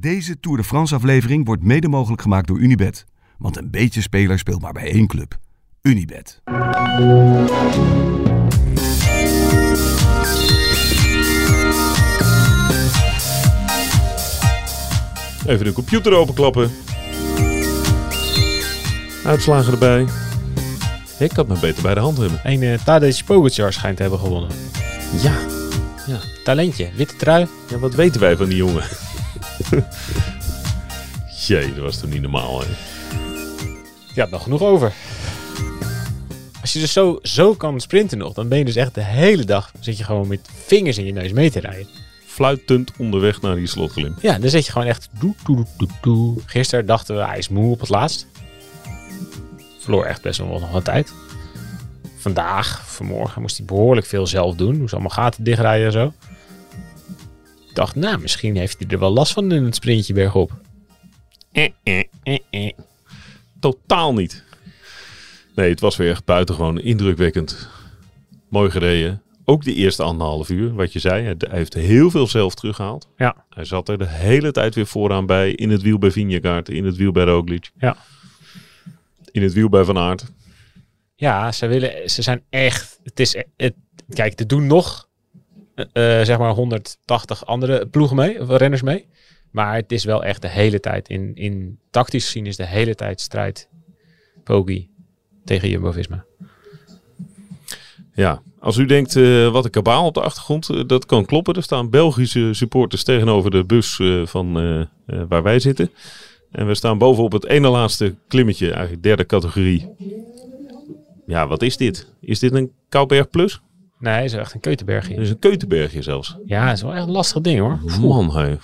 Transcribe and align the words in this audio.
Deze 0.00 0.40
Tour 0.40 0.56
de 0.56 0.64
France 0.64 0.94
aflevering 0.94 1.46
wordt 1.46 1.62
mede 1.62 1.88
mogelijk 1.88 2.22
gemaakt 2.22 2.46
door 2.46 2.58
Unibet. 2.58 3.04
Want 3.38 3.56
een 3.56 3.70
beetje 3.70 4.00
speler 4.00 4.38
speelt 4.38 4.62
maar 4.62 4.72
bij 4.72 4.92
één 4.92 5.06
club. 5.06 5.38
Unibet. 5.82 6.42
Even 15.46 15.64
de 15.64 15.72
computer 15.72 16.12
openklappen. 16.12 16.70
Uitslagen 19.24 19.72
erbij. 19.72 20.06
Ik 21.18 21.32
had 21.32 21.48
me 21.48 21.58
beter 21.60 21.82
bij 21.82 21.94
de 21.94 22.00
hand 22.00 22.18
hebben. 22.18 22.40
Een 22.42 22.62
uh, 22.62 22.78
Tadej 22.84 23.22
Pogacar 23.24 23.72
schijnt 23.72 23.96
te 23.96 24.02
hebben 24.02 24.20
gewonnen. 24.20 24.50
Ja. 25.22 25.38
Ja. 26.06 26.18
Talentje, 26.44 26.90
witte 26.96 27.16
trui. 27.16 27.46
Ja, 27.68 27.78
wat 27.78 27.94
weten 27.94 28.20
wij 28.20 28.36
van 28.36 28.48
die 28.48 28.56
jongen? 28.56 28.84
Jee, 31.46 31.74
dat 31.74 31.84
was 31.84 32.00
toch 32.00 32.10
niet 32.10 32.22
normaal, 32.22 32.60
hè? 32.60 32.66
Je 34.14 34.20
had 34.20 34.30
nog 34.30 34.42
genoeg 34.42 34.62
over. 34.62 34.92
Als 36.60 36.72
je 36.72 36.78
dus 36.78 36.92
zo, 36.92 37.18
zo 37.22 37.54
kan 37.54 37.80
sprinten 37.80 38.18
nog, 38.18 38.32
dan 38.32 38.48
ben 38.48 38.58
je 38.58 38.64
dus 38.64 38.76
echt 38.76 38.94
de 38.94 39.04
hele 39.04 39.44
dag... 39.44 39.72
zit 39.80 39.98
je 39.98 40.04
gewoon 40.04 40.28
met 40.28 40.48
vingers 40.66 40.98
in 40.98 41.04
je 41.04 41.12
neus 41.12 41.32
mee 41.32 41.50
te 41.50 41.60
rijden. 41.60 41.86
Fluitend 42.26 42.92
onderweg 42.98 43.40
naar 43.40 43.54
die 43.54 43.66
slotglim. 43.66 44.14
Ja, 44.20 44.38
dan 44.38 44.50
zit 44.50 44.66
je 44.66 44.72
gewoon 44.72 44.86
echt... 44.86 45.08
Doe, 45.18 45.34
doe, 45.44 45.64
doe, 45.76 45.88
doe. 46.00 46.36
Gisteren 46.46 46.86
dachten 46.86 47.16
we, 47.16 47.24
hij 47.24 47.38
is 47.38 47.48
moe 47.48 47.72
op 47.72 47.80
het 47.80 47.88
laatst. 47.88 48.26
Verloor 49.78 50.04
echt 50.04 50.22
best 50.22 50.38
wel 50.38 50.48
nog 50.48 50.70
wat 50.70 50.84
tijd. 50.84 51.12
Vandaag, 52.16 52.82
vanmorgen, 52.86 53.42
moest 53.42 53.56
hij 53.56 53.66
behoorlijk 53.66 54.06
veel 54.06 54.26
zelf 54.26 54.54
doen. 54.54 54.78
Moest 54.78 54.92
allemaal 54.92 55.10
gaten 55.10 55.44
dichtrijden 55.44 55.86
en 55.86 55.92
zo. 55.92 56.12
Dacht, 57.78 57.94
nou, 57.94 58.18
misschien 58.18 58.56
heeft 58.56 58.78
hij 58.78 58.88
er 58.88 58.98
wel 58.98 59.10
last 59.10 59.32
van 59.32 59.52
in 59.52 59.64
het 59.64 59.74
sprintje 59.74 60.12
bergop. 60.12 60.52
Eh, 61.52 61.68
eh, 61.82 62.04
eh, 62.22 62.38
eh. 62.50 62.72
Totaal 63.60 64.14
niet. 64.14 64.44
Nee, 65.54 65.70
het 65.70 65.80
was 65.80 65.96
weer 65.96 66.10
echt 66.10 66.24
buitengewoon 66.24 66.80
indrukwekkend. 66.80 67.68
Mooi 68.48 68.70
gereden. 68.70 69.22
Ook 69.44 69.64
de 69.64 69.74
eerste 69.74 70.02
anderhalf 70.02 70.48
uur, 70.48 70.74
wat 70.74 70.92
je 70.92 70.98
zei. 70.98 71.24
Hij 71.24 71.36
heeft 71.48 71.74
heel 71.74 72.10
veel 72.10 72.26
zelf 72.26 72.54
teruggehaald. 72.54 73.08
Ja. 73.16 73.44
Hij 73.50 73.64
zat 73.64 73.88
er 73.88 73.98
de 73.98 74.08
hele 74.08 74.52
tijd 74.52 74.74
weer 74.74 74.86
vooraan 74.86 75.26
bij. 75.26 75.50
In 75.50 75.70
het 75.70 75.82
wiel 75.82 75.98
bij 75.98 76.10
Vingegaard, 76.10 76.68
in 76.68 76.84
het 76.84 76.96
wiel 76.96 77.12
bij 77.12 77.24
Roglic. 77.24 77.70
Ja. 77.78 77.96
In 79.30 79.42
het 79.42 79.52
wiel 79.52 79.68
bij 79.68 79.84
Van 79.84 79.98
Aert. 79.98 80.24
Ja, 81.16 81.52
ze, 81.52 81.66
willen, 81.66 82.10
ze 82.10 82.22
zijn 82.22 82.42
echt. 82.50 83.00
Het 83.02 83.20
is, 83.20 83.44
het, 83.56 83.74
kijk, 84.08 84.40
er 84.40 84.46
doen 84.46 84.66
nog 84.66 85.07
zeg 86.22 86.38
maar 86.38 86.52
180 86.52 87.46
andere 87.46 87.86
ploegen 87.86 88.16
mee, 88.16 88.40
of 88.40 88.48
renners 88.48 88.82
mee. 88.82 89.06
Maar 89.50 89.74
het 89.74 89.92
is 89.92 90.04
wel 90.04 90.24
echt 90.24 90.42
de 90.42 90.48
hele 90.48 90.80
tijd. 90.80 91.08
In, 91.08 91.30
in 91.34 91.78
tactisch 91.90 92.24
gezien 92.24 92.46
is 92.46 92.56
de 92.56 92.66
hele 92.66 92.94
tijd 92.94 93.20
strijd. 93.20 93.68
Poggi 94.44 94.88
tegen 95.44 95.68
Jumbo 95.68 95.90
Visma. 95.90 96.24
Ja, 98.14 98.42
als 98.60 98.76
u 98.76 98.86
denkt 98.86 99.16
eh, 99.16 99.50
wat 99.50 99.64
een 99.64 99.70
kabaal 99.70 100.06
op 100.06 100.14
de 100.14 100.20
achtergrond, 100.20 100.68
eh, 100.70 100.80
dat 100.86 101.06
kan 101.06 101.24
kloppen. 101.24 101.54
Er 101.54 101.62
staan 101.62 101.90
Belgische 101.90 102.48
supporters 102.52 103.04
tegenover 103.04 103.50
de 103.50 103.64
bus 103.64 103.98
eh, 103.98 104.26
van 104.26 104.58
eh, 104.58 104.80
eh, 104.80 104.86
waar 105.28 105.42
wij 105.42 105.58
zitten. 105.58 105.90
En 106.50 106.66
we 106.66 106.74
staan 106.74 106.98
bovenop 106.98 107.32
het 107.32 107.46
ene 107.46 107.68
laatste 107.68 108.14
klimmetje, 108.28 108.70
eigenlijk 108.70 109.02
derde 109.02 109.26
categorie. 109.26 109.88
Ja, 111.26 111.46
wat 111.46 111.62
is 111.62 111.76
dit? 111.76 112.12
Is 112.20 112.38
dit 112.38 112.52
een 112.52 112.72
Kouberg 112.88 113.30
Plus? 113.30 113.60
Nee, 113.98 114.24
is 114.24 114.32
echt 114.32 114.54
een 114.54 114.60
Keutenbergje. 114.60 115.14
Is 115.14 115.30
een 115.30 115.38
Keutenbergje 115.38 116.02
zelfs. 116.02 116.36
Ja, 116.44 116.72
is 116.72 116.82
wel 116.82 116.94
echt 116.94 117.06
een 117.06 117.10
lastig 117.10 117.42
ding 117.42 117.60
hoor. 117.60 117.80
Man. 118.00 118.58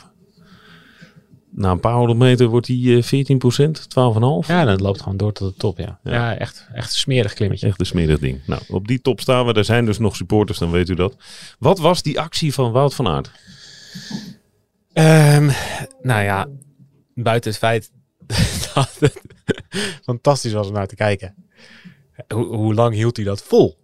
Na 1.51 1.71
een 1.71 1.81
paar 1.81 1.95
honderd 1.95 2.19
meter 2.19 2.47
wordt 2.47 2.67
die 2.67 2.97
eh 2.97 3.03
14% 3.03 3.07
12,5. 4.45 4.47
Ja, 4.47 4.65
dat 4.65 4.81
loopt 4.81 5.03
gewoon 5.03 5.17
door 5.17 5.33
tot 5.33 5.53
de 5.53 5.59
top, 5.59 5.79
ja. 5.79 5.99
Ja. 6.03 6.13
Ja, 6.13 6.37
echt, 6.37 6.69
echt 6.73 6.91
een 6.93 6.99
smerig 6.99 7.33
klimmetje. 7.33 7.67
Echt 7.67 7.81
een 7.81 7.87
smerig 7.87 8.19
ding. 8.19 8.41
Nou, 8.47 8.63
op 8.69 8.89
die 8.89 9.01
top 9.01 9.21
staan 9.21 9.47
we. 9.47 9.53
Er 9.53 9.65
zijn 9.65 9.85
dus 9.85 9.99
nog 9.99 10.17
supporters, 10.17 10.59
dan 10.59 10.71
weet 10.71 10.89
u 10.89 10.95
dat. 10.95 11.17
Wat 11.59 11.79
was 11.79 12.03
die 12.03 12.21
actie 12.21 12.55
van 12.55 12.73
Wout 12.73 12.95
van 12.95 13.09
Aert? 13.09 13.31
Ehm, 14.93 15.51
nou 16.03 16.23
ja, 16.23 16.49
buiten 17.15 17.51
het 17.51 17.59
feit 17.59 17.91
dat 18.75 18.97
het 18.99 19.21
fantastisch 20.03 20.53
was 20.53 20.67
om 20.67 20.73
naar 20.73 20.87
te 20.87 20.95
kijken. 20.95 21.35
Hoe, 22.29 22.45
hoe 22.45 22.75
lang 22.75 22.95
hield 22.95 23.17
hij 23.17 23.25
dat 23.25 23.43
vol? 23.43 23.84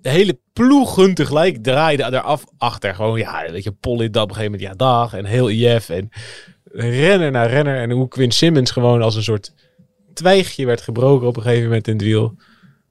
De 0.00 0.08
hele 0.10 0.38
ploegen 0.52 1.14
tegelijk 1.14 1.62
draaiden 1.62 2.06
eraf 2.14 2.44
achter. 2.58 2.94
Gewoon, 2.94 3.18
ja, 3.18 3.50
weet 3.50 3.64
je, 3.64 3.72
Polly 3.72 4.10
dat 4.10 4.22
op 4.22 4.28
een 4.28 4.34
gegeven 4.34 4.58
moment, 4.58 4.70
ja, 4.70 4.76
dag. 4.86 5.14
En 5.14 5.24
heel 5.24 5.48
IF. 5.50 5.88
En 5.88 6.10
renner 6.72 7.30
naar 7.30 7.48
renner. 7.50 7.76
En 7.80 7.90
hoe 7.90 8.08
Quinn 8.08 8.30
Simmons 8.32 8.70
gewoon 8.70 9.02
als 9.02 9.14
een 9.16 9.22
soort 9.22 9.52
twijgje 10.14 10.66
werd 10.66 10.80
gebroken 10.80 11.26
op 11.28 11.36
een 11.36 11.42
gegeven 11.42 11.64
moment 11.64 11.88
in 11.88 11.94
het 11.94 12.02
wiel. 12.02 12.34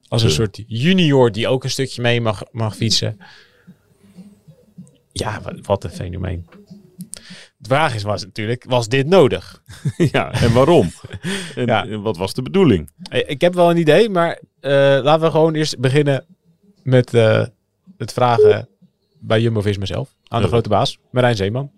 Als 0.08 0.22
een 0.22 0.30
soort 0.30 0.62
junior 0.66 1.32
die 1.32 1.48
ook 1.48 1.64
een 1.64 1.70
stukje 1.70 2.02
mee 2.02 2.20
mag, 2.20 2.42
mag 2.52 2.76
fietsen. 2.76 3.18
Ja, 5.12 5.40
wat, 5.42 5.54
wat 5.66 5.84
een 5.84 5.90
fenomeen. 5.90 6.46
De 7.58 7.68
vraag 7.68 7.94
is, 7.94 8.02
was 8.02 8.24
natuurlijk, 8.24 8.64
was 8.68 8.88
dit 8.88 9.06
nodig? 9.06 9.62
ja, 10.12 10.32
en 10.32 10.52
waarom? 10.52 10.90
En, 11.54 11.66
Ja. 11.66 11.86
en 11.86 12.02
wat 12.02 12.16
was 12.16 12.34
de 12.34 12.42
bedoeling? 12.42 12.90
Eh, 13.10 13.22
Ik 13.26 13.40
heb 13.40 13.54
wel 13.54 13.70
een 13.70 13.76
idee, 13.76 14.08
maar 14.10 14.40
eh, 14.60 14.70
laten 15.02 15.20
we 15.20 15.30
gewoon 15.30 15.54
eerst 15.54 15.78
beginnen 15.78 16.24
met 16.86 17.14
eh, 17.14 17.44
het 17.96 18.12
vragen 18.12 18.68
bij 19.20 19.40
Jumbo-Visma 19.40 19.84
zelf. 19.86 20.08
Aan 20.28 20.38
de 20.38 20.44
Ja. 20.44 20.50
grote 20.52 20.68
baas, 20.68 20.98
Marijn 21.10 21.36
Zeeman. 21.36 21.70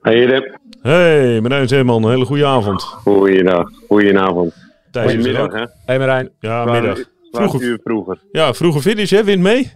Hey 0.00 0.24
Rip, 0.24 0.58
Hey, 0.82 1.40
Marijn 1.40 1.68
Zeeman, 1.68 2.04
een 2.04 2.10
hele 2.10 2.24
goede 2.24 2.46
avond. 2.46 2.82
goeiedag, 2.82 3.70
goedenavond. 3.88 4.54
Goedemiddag 4.92 5.52
hè. 5.52 5.64
Hey 5.86 5.98
Marijn. 5.98 6.30
Ja, 6.40 6.64
middag. 6.64 6.98
Vroeger, 7.30 7.60
uur 7.62 7.80
vroeger. 7.84 8.18
ja, 8.32 8.54
vroege 8.54 8.80
finish, 8.80 9.10
hè? 9.10 9.24
Win 9.24 9.42
mee. 9.42 9.72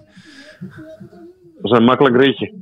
Dat 1.62 1.72
is 1.72 1.78
een 1.78 1.84
makkelijk 1.84 2.16
ritje. 2.16 2.52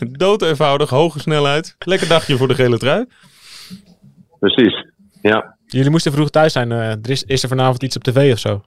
Dood 0.18 0.42
eenvoudig, 0.42 0.90
hoge 0.90 1.18
snelheid. 1.18 1.76
Lekker 1.78 2.08
dagje 2.08 2.36
voor 2.36 2.48
de 2.48 2.54
gele 2.54 2.78
trui. 2.78 3.06
Precies. 4.38 4.86
Ja. 5.22 5.56
Jullie 5.66 5.90
moesten 5.90 6.12
vroeg 6.12 6.30
thuis 6.30 6.52
zijn. 6.52 6.72
eh, 6.72 6.90
er 6.90 7.10
is, 7.10 7.24
is 7.24 7.42
er 7.42 7.48
vanavond 7.48 7.82
iets 7.82 7.96
op 7.96 8.02
tv 8.04 8.32
of 8.32 8.38
zo? 8.38 8.60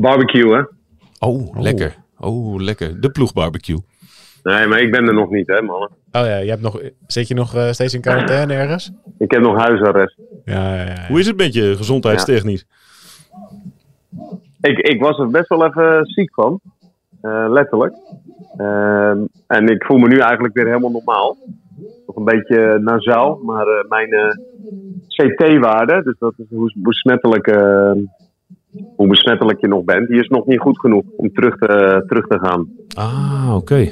Barbecue 0.00 0.54
hè. 0.54 0.62
Oh, 1.18 1.60
lekker. 1.60 1.96
Oh, 2.18 2.60
lekker. 2.60 3.00
De 3.00 3.10
ploegbarbecue. 3.10 3.78
Nee, 4.42 4.66
maar 4.66 4.80
ik 4.80 4.90
ben 4.90 5.06
er 5.06 5.14
nog 5.14 5.30
niet 5.30 5.46
hè 5.46 5.62
mannen. 5.62 5.88
Oh 6.12 6.26
ja, 6.26 6.36
je 6.36 6.50
hebt 6.50 6.62
nog, 6.62 6.80
zit 7.06 7.28
je 7.28 7.34
nog 7.34 7.54
eh, 7.54 7.70
steeds 7.70 7.94
in 7.94 8.00
quarantaine 8.00 8.54
ergens? 8.54 8.92
Ik 9.18 9.30
heb 9.30 9.40
nog 9.40 9.56
huisarrest. 9.56 10.16
Ja, 10.44 10.74
ja, 10.74 10.84
ja. 10.84 11.06
Hoe 11.08 11.18
is 11.18 11.26
het 11.26 11.36
met 11.36 11.54
je 11.54 11.76
gezondheidstechnisch? 11.76 12.66
Ik, 14.60 14.78
ik 14.78 15.00
was 15.00 15.18
er 15.18 15.30
best 15.30 15.48
wel 15.48 15.66
even 15.66 16.06
ziek 16.06 16.34
van. 16.34 16.60
Eh, 17.20 17.46
letterlijk. 17.48 17.94
Ehm, 18.56 19.18
en 19.46 19.68
ik 19.68 19.84
voel 19.84 19.98
me 19.98 20.08
nu 20.08 20.18
eigenlijk 20.18 20.54
weer 20.54 20.66
helemaal 20.66 20.90
normaal. 20.90 21.36
Nog 22.06 22.16
een 22.16 22.24
beetje 22.24 22.78
nasaal, 22.78 23.40
maar 23.44 23.66
eh, 23.66 23.88
mijn 23.88 24.12
eh, 24.12 24.30
CT-waarde, 25.06 26.02
dus 26.02 26.18
dat 26.18 26.34
is 26.36 26.46
hoe 26.50 26.72
besmettelijk, 26.74 27.46
eh, 27.46 27.92
hoe 28.96 29.08
besmettelijk 29.08 29.60
je 29.60 29.68
nog 29.68 29.84
bent, 29.84 30.08
die 30.08 30.20
is 30.20 30.28
nog 30.28 30.46
niet 30.46 30.60
goed 30.60 30.80
genoeg 30.80 31.04
om 31.16 31.32
terug 31.32 31.56
te, 31.58 32.02
terug 32.06 32.26
te 32.26 32.38
gaan. 32.38 32.68
Ah, 32.96 33.52
oké. 33.56 33.88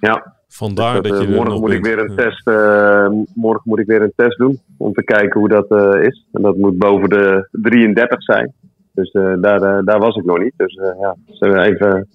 Ja, 0.00 0.34
Vandaar 0.48 0.94
Dat, 0.94 1.04
dat, 1.04 1.20
eh, 1.20 1.28
je 1.28 1.34
morgen 1.34 1.50
nog 1.52 1.60
moet 1.60 1.70
ik 1.72 1.82
bent. 1.82 1.94
weer 1.94 2.04
een 2.04 2.16
test. 2.16 2.46
eh, 2.48 3.08
morgen 3.34 3.62
moet 3.64 3.78
ik 3.78 3.86
weer 3.86 4.02
een 4.02 4.12
test 4.16 4.38
doen 4.38 4.58
om 4.76 4.92
te 4.92 5.04
kijken 5.04 5.40
hoe 5.40 5.48
dat 5.48 5.70
eh, 5.70 6.02
is. 6.06 6.26
En 6.32 6.42
dat 6.42 6.56
moet 6.56 6.78
boven 6.78 7.08
de 7.08 7.48
33 7.52 8.22
zijn. 8.22 8.52
Dus 8.92 9.12
daar, 9.12 9.84
daar 9.84 9.98
was 9.98 10.16
ik 10.16 10.24
nog 10.24 10.38
niet. 10.38 10.52
Dus 10.56 10.74
ja, 11.00 11.16
zullen 11.26 11.54
we 11.56 11.60
even, 11.62 12.08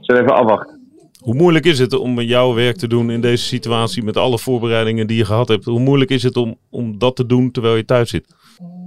zullen 0.00 0.24
we 0.24 0.28
even 0.30 0.42
afwachten. 0.42 0.76
Hoe 1.22 1.34
moeilijk 1.34 1.64
is 1.64 1.78
het 1.78 1.98
om 1.98 2.20
jouw 2.20 2.54
werk 2.54 2.76
te 2.76 2.88
doen 2.88 3.10
in 3.10 3.20
deze 3.20 3.44
situatie 3.44 4.04
met 4.04 4.16
alle 4.16 4.38
voorbereidingen 4.38 5.06
die 5.06 5.16
je 5.16 5.24
gehad 5.24 5.48
hebt? 5.48 5.64
Hoe 5.64 5.80
moeilijk 5.80 6.10
is 6.10 6.22
het 6.22 6.36
om, 6.36 6.56
om 6.70 6.98
dat 6.98 7.16
te 7.16 7.26
doen 7.26 7.50
terwijl 7.50 7.76
je 7.76 7.84
thuis 7.84 8.10
zit? 8.10 8.34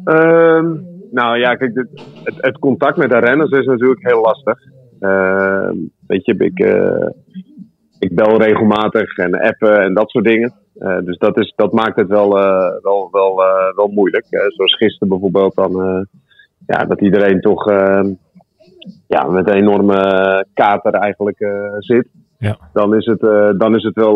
Ehm, 0.04 0.68
nou 1.12 1.38
ja, 1.38 1.56
kijk, 1.56 1.74
dit- 1.74 2.06
het, 2.24 2.36
het 2.38 2.58
contact 2.60 2.98
met 2.98 3.10
de 3.10 3.18
renners 3.19 3.52
is 3.52 3.66
natuurlijk 3.66 4.08
heel 4.08 4.22
lastig. 4.22 4.60
Ehm, 5.00 5.75
weet 6.08 6.25
je, 6.25 6.36
ik, 6.38 6.60
eh, 6.60 7.10
ik 8.00 8.16
bel 8.16 8.42
regelmatig 8.42 9.18
en 9.18 9.40
appen 9.40 9.81
en 9.84 9.94
dat 9.94 10.10
soort 10.10 10.25
dingen. 10.25 10.54
Eh, 10.78 10.98
dus 11.04 11.18
dat, 11.18 11.38
is, 11.38 11.54
dat 11.56 11.72
maakt 11.74 12.00
het 12.00 12.08
wel, 12.08 12.38
eh, 12.40 12.81
wel, 12.81 13.10
wel, 13.12 13.36
wel 13.75 13.88
moeilijk. 13.88 14.25
Zoals 14.30 14.75
gisteren 14.75 15.08
bijvoorbeeld 15.10 15.56
dan, 15.56 16.06
ja, 16.68 16.86
dat 16.86 17.02
iedereen 17.02 17.42
toch 17.42 17.69
eh, 17.69 18.04
ja, 19.08 19.28
met 19.28 19.50
een 19.50 19.56
enorme 19.56 20.46
kater 20.54 20.94
eigenlijk 20.94 21.38
zit. 21.80 22.08
Ja. 22.38 22.58
Dan, 22.74 22.96
is 22.96 23.06
het, 23.06 23.19
dan 23.60 23.75
is 23.75 23.84
het 23.84 23.96
wel, 23.96 24.16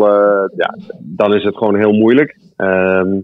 ja, 0.56 0.74
dan 0.98 1.34
is 1.34 1.44
het 1.44 1.56
gewoon 1.56 1.76
heel 1.76 1.92
moeilijk. 1.92 2.38
Ehm, 2.56 3.20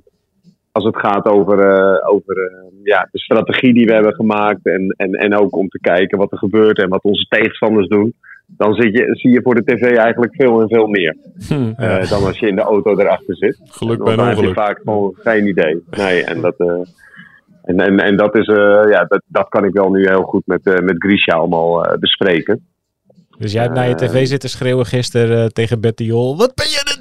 als 0.73 0.85
het 0.85 0.97
gaat 0.97 1.27
over, 1.27 1.59
eh, 1.59 2.13
over 2.13 2.37
eh, 2.37 2.85
ja, 2.85 3.09
de 3.11 3.19
strategie 3.19 3.75
die 3.75 3.87
we 3.87 3.93
hebben 3.93 4.15
gemaakt. 4.15 4.67
En, 4.67 4.95
en, 4.97 5.13
en 5.13 5.37
ook 5.37 5.57
om 5.57 5.69
te 5.69 5.79
kijken 5.81 6.19
wat 6.19 6.33
er 6.33 6.39
gebeurt 6.39 6.79
en 6.79 6.89
wat 6.89 7.03
onze 7.03 7.27
tegenstanders 7.29 7.89
doen. 7.89 8.15
dan 8.47 8.75
zit 8.75 8.97
je, 8.97 9.09
zie 9.13 9.31
je 9.31 9.43
voor 9.43 9.55
de 9.55 9.65
tv 9.65 9.97
eigenlijk 9.97 10.35
veel 10.35 10.61
en 10.61 10.69
veel 10.69 10.87
meer. 10.87 11.17
Hm. 11.49 11.73
eh, 11.77 12.11
dan 12.11 12.25
als 12.25 12.39
je 12.39 12.49
in 12.49 12.57
de 12.57 12.63
auto 12.63 12.99
erachter 12.99 13.37
zit. 13.37 13.61
Geluk 13.65 14.03
bij 14.03 14.13
een 14.13 14.19
dan 14.19 14.27
heb 14.27 14.37
je 14.37 14.47
ongeluk. 14.47 14.67
vaak 14.67 14.81
gewoon 14.85 15.15
geen 15.19 15.47
idee. 15.47 15.83
Nee, 15.91 16.25
en 16.25 16.41
dat, 16.41 16.55
eh, 16.57 16.81
en, 17.63 17.81
en, 17.81 17.99
en 17.99 18.17
dat, 18.17 18.37
is, 18.37 18.47
eh, 18.47 18.83
ja, 18.91 19.05
dat, 19.09 19.23
dat 19.27 19.49
kan 19.49 19.65
ik 19.65 19.73
wel 19.73 19.91
nu 19.91 20.09
heel 20.09 20.23
goed 20.23 20.47
met, 20.47 20.67
eh 20.67 20.79
met 20.79 20.95
Grisha 20.99 21.35
allemaal 21.35 21.85
eh, 21.85 21.99
bespreken. 21.99 22.67
Dus 23.39 23.53
jij 23.53 23.63
hebt 23.63 23.75
naar 23.75 23.89
je 23.89 23.95
tv 23.95 24.27
zitten 24.27 24.51
schreeuwen 24.51 24.87
gisteren 24.87 25.53
tegen 25.53 25.81
Betty 25.81 26.05
Jol. 26.05 26.37
Wat 26.37 26.55
ben 26.55 26.67
je? 26.67 26.92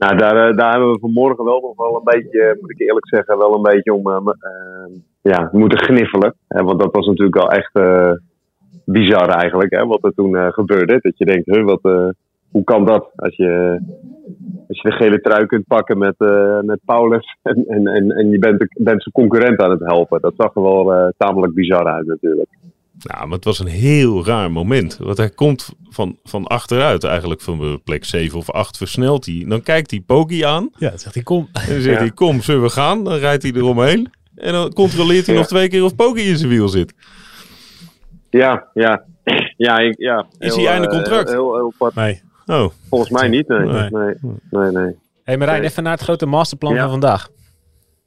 Nou, 0.00 0.16
daar, 0.16 0.48
eh, 0.48 0.56
daar 0.56 0.70
hebben 0.70 0.92
we 0.92 0.98
vanmorgen 0.98 1.44
wel 1.44 1.60
nog 1.60 1.76
wel 1.76 1.96
een 1.96 2.20
beetje, 2.20 2.42
eh, 2.42 2.60
moet 2.60 2.70
ik 2.70 2.80
eerlijk 2.80 3.08
zeggen, 3.08 3.38
wel 3.38 3.54
een 3.54 3.62
beetje 3.62 3.94
om 3.94 4.10
eh, 4.10 4.32
ja, 5.22 5.48
moeten 5.52 5.78
gniffelen. 5.78 6.34
Want 6.48 6.80
dat 6.80 6.94
was 6.94 7.06
natuurlijk 7.06 7.36
wel 7.36 7.50
echt 7.50 7.72
bizar 8.84 9.28
eigenlijk, 9.28 9.74
hè, 9.74 9.86
wat 9.86 10.04
er 10.04 10.14
toen 10.14 10.52
gebeurde. 10.52 10.98
Dat 11.00 11.18
je 11.18 11.24
denkt, 11.24 11.46
huh, 11.46 11.64
wat, 11.64 12.14
hoe 12.50 12.64
kan 12.64 12.84
dat? 12.84 13.10
Als 13.16 13.36
je, 13.36 13.80
als 14.68 14.80
je 14.80 14.88
de 14.88 14.96
gele 14.96 15.20
trui 15.20 15.46
kunt 15.46 15.66
pakken 15.66 15.98
met, 15.98 16.14
met 16.60 16.80
Paulus 16.84 17.36
en, 17.42 17.64
en, 17.66 17.86
en, 17.86 18.10
en 18.10 18.30
je 18.30 18.38
bent, 18.38 18.58
bent 18.58 19.02
zijn 19.02 19.14
concurrent 19.14 19.60
aan 19.60 19.70
het 19.70 19.84
helpen. 19.84 20.20
Dat 20.20 20.34
zag 20.36 20.54
er 20.54 20.62
wel 20.62 21.12
tamelijk 21.16 21.54
bizar 21.54 21.84
uit 21.84 22.06
natuurlijk. 22.06 22.48
Nou, 23.02 23.24
maar 23.26 23.36
het 23.36 23.44
was 23.44 23.58
een 23.58 23.66
heel 23.66 24.24
raar 24.26 24.52
moment. 24.52 24.96
Want 24.96 25.16
hij 25.16 25.30
komt 25.30 25.68
van, 25.88 26.18
van 26.24 26.46
achteruit 26.46 27.04
eigenlijk 27.04 27.40
van 27.40 27.80
plek 27.84 28.04
7 28.04 28.38
of 28.38 28.50
8 28.50 28.76
versnelt 28.76 29.26
hij. 29.26 29.44
Dan 29.48 29.62
kijkt 29.62 29.90
hij 29.90 30.00
Poki 30.00 30.42
aan. 30.42 30.70
Ja, 30.78 30.90
dat 30.90 31.00
zegt 31.00 31.14
hij, 31.14 31.22
kom. 31.22 31.48
En 31.52 31.72
dan 31.72 31.80
zegt 31.80 31.94
Ja. 31.96 32.00
hij, 32.04 32.10
kom, 32.10 32.40
zullen 32.42 32.62
we 32.62 32.70
gaan? 32.70 33.04
Dan 33.04 33.14
rijdt 33.14 33.42
hij 33.42 33.52
eromheen. 33.52 34.10
En 34.34 34.52
dan 34.52 34.72
controleert 34.72 35.26
hij 35.26 35.34
Ja. 35.34 35.40
nog 35.40 35.48
twee 35.50 35.68
keer 35.68 35.84
of 35.84 35.94
Poki 35.96 36.22
in 36.28 36.36
zijn 36.36 36.50
wiel 36.50 36.68
zit. 36.68 36.94
Ja, 38.30 38.68
ja. 38.74 39.04
Ja, 39.56 39.78
ik, 39.78 39.94
ja. 39.98 40.26
Is 40.38 40.54
Heel, 40.54 40.64
hij 40.64 40.72
einde 40.72 40.88
eh, 40.88 40.94
contract? 40.94 41.28
Heel, 41.28 41.38
heel, 41.44 41.54
heel 41.54 41.72
apart. 41.74 41.94
Nee. 41.94 42.22
Oh, 42.46 42.70
Volgens 42.88 43.10
mij 43.10 43.28
niet, 43.28 43.48
nee. 43.48 43.66
Nee. 43.66 43.90
Nee, 43.90 44.14
nee, 44.50 44.70
nee. 44.72 44.94
hey 45.24 45.36
Marijn, 45.38 45.60
Nee. 45.60 45.68
even 45.70 45.82
naar 45.82 45.92
het 45.92 46.00
grote 46.02 46.26
masterplan 46.26 46.74
Ja. 46.74 46.80
van 46.80 46.90
vandaag. 46.90 47.28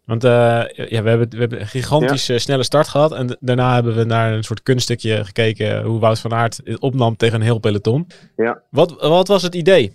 Want 0.05 0.23
eh, 0.23 0.63
ja, 0.89 1.03
we, 1.03 1.09
hebben, 1.09 1.29
we 1.29 1.37
hebben 1.37 1.59
een 1.59 1.67
gigantisch 1.67 2.29
eh, 2.29 2.37
snelle 2.37 2.63
start 2.63 2.87
gehad. 2.87 3.11
En 3.13 3.37
daarna 3.39 3.73
hebben 3.73 3.95
we 3.95 4.03
naar 4.03 4.33
een 4.33 4.43
soort 4.43 4.63
kunststukje 4.63 5.25
gekeken 5.25 5.83
hoe 5.83 5.99
Wout 5.99 6.19
van 6.19 6.33
Aert 6.33 6.61
het 6.63 6.79
opnam 6.79 7.15
tegen 7.15 7.35
een 7.35 7.45
heel 7.45 7.59
peloton. 7.59 8.07
Ja. 8.35 8.61
Wat, 8.69 9.01
wat 9.01 9.27
was 9.27 9.43
het 9.43 9.55
idee? 9.55 9.91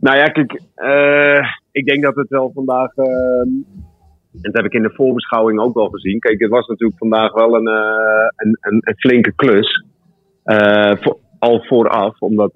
Nou 0.00 0.16
ja, 0.16 0.24
kijk, 0.24 0.60
eh, 0.74 1.46
ik 1.70 1.86
denk 1.86 2.02
dat 2.02 2.14
het 2.14 2.28
wel 2.28 2.50
vandaag, 2.54 2.96
en 2.96 3.64
dat 4.32 4.54
heb 4.54 4.64
ik 4.64 4.72
in 4.72 4.82
de 4.82 4.94
voorbeschouwing 4.94 5.60
ook 5.60 5.74
wel 5.74 5.88
gezien. 5.88 6.18
Kijk, 6.18 6.40
het 6.40 6.50
was 6.50 6.66
natuurlijk 6.66 6.98
vandaag 6.98 7.32
wel 7.32 7.54
een, 7.54 7.66
een, 8.36 8.58
een, 8.60 8.80
een 8.84 8.96
flinke 8.96 9.32
klus. 9.36 9.84
Voor- 11.00 11.18
al 11.38 11.64
vooraf, 11.64 12.20
omdat 12.20 12.52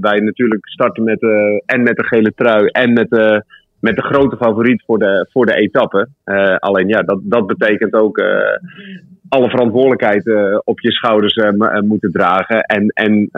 wij 0.00 0.20
natuurlijk 0.20 0.68
starten 0.68 1.04
met, 1.04 1.20
en 1.66 1.82
met 1.82 1.96
de 1.96 2.04
gele 2.04 2.32
trui 2.34 2.66
en 2.66 2.92
met, 2.92 3.10
de 3.10 3.44
met 3.86 3.96
de 3.96 4.02
grote 4.02 4.36
favoriet 4.36 4.82
voor 4.86 4.98
de, 4.98 5.28
voor 5.30 5.46
de 5.46 5.54
etappe. 5.54 6.08
Eh, 6.24 6.56
alleen 6.56 6.88
ja, 6.88 7.02
dat, 7.02 7.20
dat 7.22 7.46
betekent 7.46 7.92
ook 7.94 8.18
eh, 8.18 8.58
alle 9.28 9.50
verantwoordelijkheid 9.50 10.26
eh, 10.26 10.58
op 10.64 10.80
je 10.80 10.92
schouders 10.92 11.34
moeten 11.84 12.12
dragen. 12.12 12.60
En, 12.60 12.88
en 12.88 13.28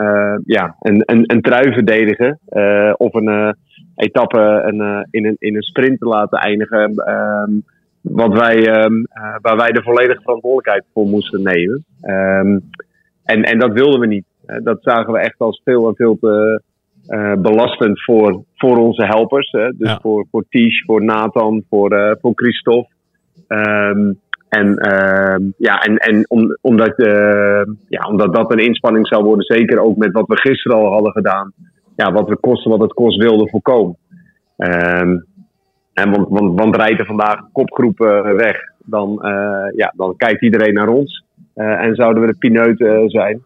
ja, 0.45 0.75
een, 0.79 1.03
een, 1.05 1.23
een 1.25 1.41
trui 1.41 1.73
verdedigen. 1.73 2.39
of 2.97 3.13
een 3.13 3.55
etappe 3.95 4.39
een, 4.65 5.07
in, 5.11 5.25
een, 5.25 5.35
in 5.39 5.55
een 5.55 5.61
sprint 5.61 5.99
te 5.99 6.05
laten 6.05 6.39
eindigen. 6.39 6.93
ehm, 6.95 7.51
wat 8.01 8.33
wij, 8.33 8.67
ehm, 8.67 9.03
eh, 9.03 9.35
waar 9.41 9.57
wij 9.57 9.71
de 9.71 9.83
volledige 9.83 10.21
verantwoordelijkheid 10.21 10.85
voor 10.93 11.05
moesten 11.05 11.41
nemen. 11.41 11.85
Ehm, 12.01 12.59
en, 13.23 13.43
en 13.43 13.59
dat 13.59 13.71
wilden 13.73 13.99
we 13.99 14.07
niet. 14.07 14.25
Dat 14.63 14.77
zagen 14.81 15.13
we 15.13 15.19
echt 15.19 15.39
als 15.39 15.61
veel 15.63 15.87
en 15.87 15.95
veel 15.95 16.17
te 16.19 16.61
eh, 17.09 17.33
belastend 17.33 18.03
voor, 18.03 18.43
voor 18.55 18.77
onze 18.77 19.05
helpers. 19.05 19.51
Hè? 19.51 19.69
Dus 19.77 19.89
Ja. 19.89 19.99
voor, 20.01 20.25
voor 20.31 20.45
Tish, 20.49 20.83
voor 20.85 21.03
Nathan, 21.03 21.63
voor, 21.69 21.91
eh, 21.91 22.15
voor 22.21 22.31
Christophe. 22.35 22.89
Ehm, 23.47 24.11
en, 24.49 24.77
ehm, 24.77 25.41
ja, 25.57 25.79
en, 25.81 25.97
en 25.97 26.25
om, 26.27 26.57
omdat, 26.61 26.97
eh, 26.97 27.61
ja, 27.87 28.07
omdat 28.09 28.33
dat 28.33 28.51
een 28.51 28.65
inspanning 28.65 29.07
zou 29.07 29.23
worden, 29.23 29.45
zeker 29.45 29.79
ook 29.79 29.97
met 29.97 30.11
wat 30.11 30.27
we 30.27 30.37
gisteren 30.37 30.77
al 30.77 30.91
hadden 30.91 31.11
gedaan. 31.11 31.53
Ja, 31.95 32.11
wat 32.11 32.29
we 32.29 32.37
kosten 32.37 32.71
wat 32.71 32.81
het 32.81 32.93
kost 32.93 33.17
wilden 33.17 33.49
voorkomen. 33.49 33.97
Ehm, 34.57 35.17
en 35.93 36.11
want, 36.11 36.27
want, 36.29 36.59
want 36.59 36.75
rijdt 36.75 36.99
er 36.99 37.05
vandaag 37.05 37.37
een 37.39 37.51
kopgroep 37.51 37.99
eh, 38.01 38.31
weg, 38.31 38.57
dan, 38.85 39.19
ja, 39.75 39.93
dan 39.95 40.13
kijkt 40.17 40.41
iedereen 40.41 40.73
naar 40.73 40.87
ons. 40.87 41.23
En 41.53 41.95
zouden 41.95 42.21
we 42.21 42.31
de 42.31 42.37
pineut 42.37 43.11
zijn. 43.11 43.41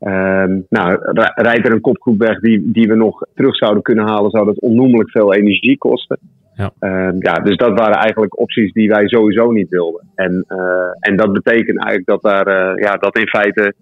Ehm, 0.00 0.60
nou, 0.68 0.98
ri- 1.00 1.32
rijdt 1.34 1.66
er 1.66 1.72
een 1.72 1.80
kopgroep 1.80 2.18
weg 2.18 2.40
die, 2.40 2.70
die 2.72 2.88
we 2.88 2.94
nog 2.94 3.26
terug 3.34 3.56
zouden 3.56 3.82
kunnen 3.82 4.06
halen, 4.06 4.30
zou 4.30 4.46
dat 4.46 4.60
onnoemelijk 4.60 5.10
veel 5.10 5.34
energie 5.34 5.78
kosten. 5.78 6.18
Ja. 6.54 6.70
Ehm, 6.78 7.16
ja, 7.18 7.34
dus 7.34 7.56
dat 7.56 7.78
waren 7.78 7.96
eigenlijk 7.96 8.40
opties 8.40 8.72
die 8.72 8.88
wij 8.88 9.08
sowieso 9.08 9.50
niet 9.50 9.68
wilden. 9.68 10.02
En, 10.14 10.44
eh, 10.48 10.90
en 11.00 11.16
dat 11.16 11.32
betekent 11.32 11.84
eigenlijk 11.84 12.06
dat 12.06 12.22
daar, 12.22 12.46
eh, 12.46 12.82
ja, 12.82 12.96
dat 12.96 13.18
in 13.18 13.28
feite 13.28 13.74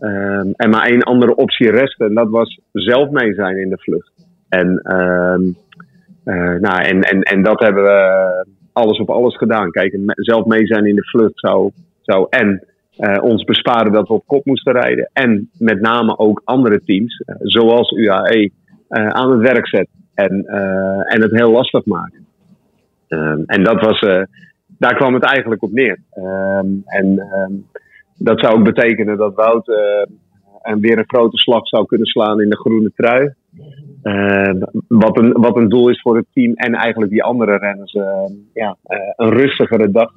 ehm, 0.00 0.48
er 0.56 0.68
maar 0.68 0.86
één 0.86 1.02
andere 1.02 1.34
optie 1.34 1.70
restte. 1.70 2.04
En 2.04 2.14
dat 2.14 2.30
was 2.30 2.60
zelf 2.72 3.10
mee 3.10 3.34
zijn 3.34 3.56
in 3.56 3.68
de 3.68 3.78
vlucht. 3.78 4.12
En, 4.48 4.78
eh, 4.82 6.54
nou, 6.60 6.82
en, 6.82 7.00
en, 7.00 7.20
en 7.22 7.42
dat 7.42 7.60
hebben 7.60 7.82
we 7.82 8.46
alles 8.72 8.98
op 8.98 9.10
alles 9.10 9.36
gedaan. 9.36 9.70
Kijk, 9.70 9.98
zelf 10.06 10.44
mee 10.44 10.66
zijn 10.66 10.86
in 10.86 10.94
de 10.94 11.04
vlucht 11.04 11.38
zou, 11.38 11.70
zou 12.02 12.26
en 12.30 12.64
eh, 12.96 13.22
ons 13.22 13.44
besparen 13.44 13.92
dat 13.92 14.08
we 14.08 14.14
op 14.14 14.26
kop 14.26 14.44
moesten 14.44 14.72
rijden. 14.72 15.10
En 15.12 15.50
met 15.58 15.80
name 15.80 16.18
ook 16.18 16.42
andere 16.44 16.80
teams, 16.84 17.22
eh, 17.26 17.34
zoals 17.38 17.90
UAE, 17.90 18.50
eh, 18.88 19.06
aan 19.06 19.30
het 19.30 19.40
werk 19.40 19.68
zetten. 19.68 20.02
En, 20.14 20.46
en 21.06 21.22
het 21.22 21.30
heel 21.30 21.50
lastig 21.50 21.84
maken. 21.84 22.26
Ehm, 23.08 23.42
en 23.46 23.64
dat 23.64 23.80
was, 23.80 24.00
daar 24.78 24.94
kwam 24.94 25.14
het 25.14 25.22
eigenlijk 25.24 25.62
op 25.62 25.72
neer. 25.72 25.98
Ehm, 26.10 26.66
en 26.84 27.18
ehm, 27.18 27.52
dat 28.18 28.40
zou 28.40 28.58
ook 28.58 28.64
betekenen 28.64 29.16
dat 29.16 29.34
Wout 29.34 29.66
weer 30.80 30.98
een 30.98 31.04
grote 31.08 31.36
slag 31.36 31.68
zou 31.68 31.86
kunnen 31.86 32.06
slaan 32.06 32.40
in 32.40 32.48
de 32.48 32.56
groene 32.56 32.92
trui. 32.94 33.34
Wat, 34.88 35.18
een, 35.18 35.32
wat 35.32 35.56
een 35.56 35.68
doel 35.68 35.88
is 35.88 36.00
voor 36.00 36.16
het 36.16 36.26
team 36.32 36.52
en 36.54 36.74
eigenlijk 36.74 37.10
die 37.10 37.22
andere 37.22 37.56
renners 37.56 37.92
ja, 38.52 38.76
een 39.16 39.30
rustigere 39.30 39.90
dag 39.90 40.12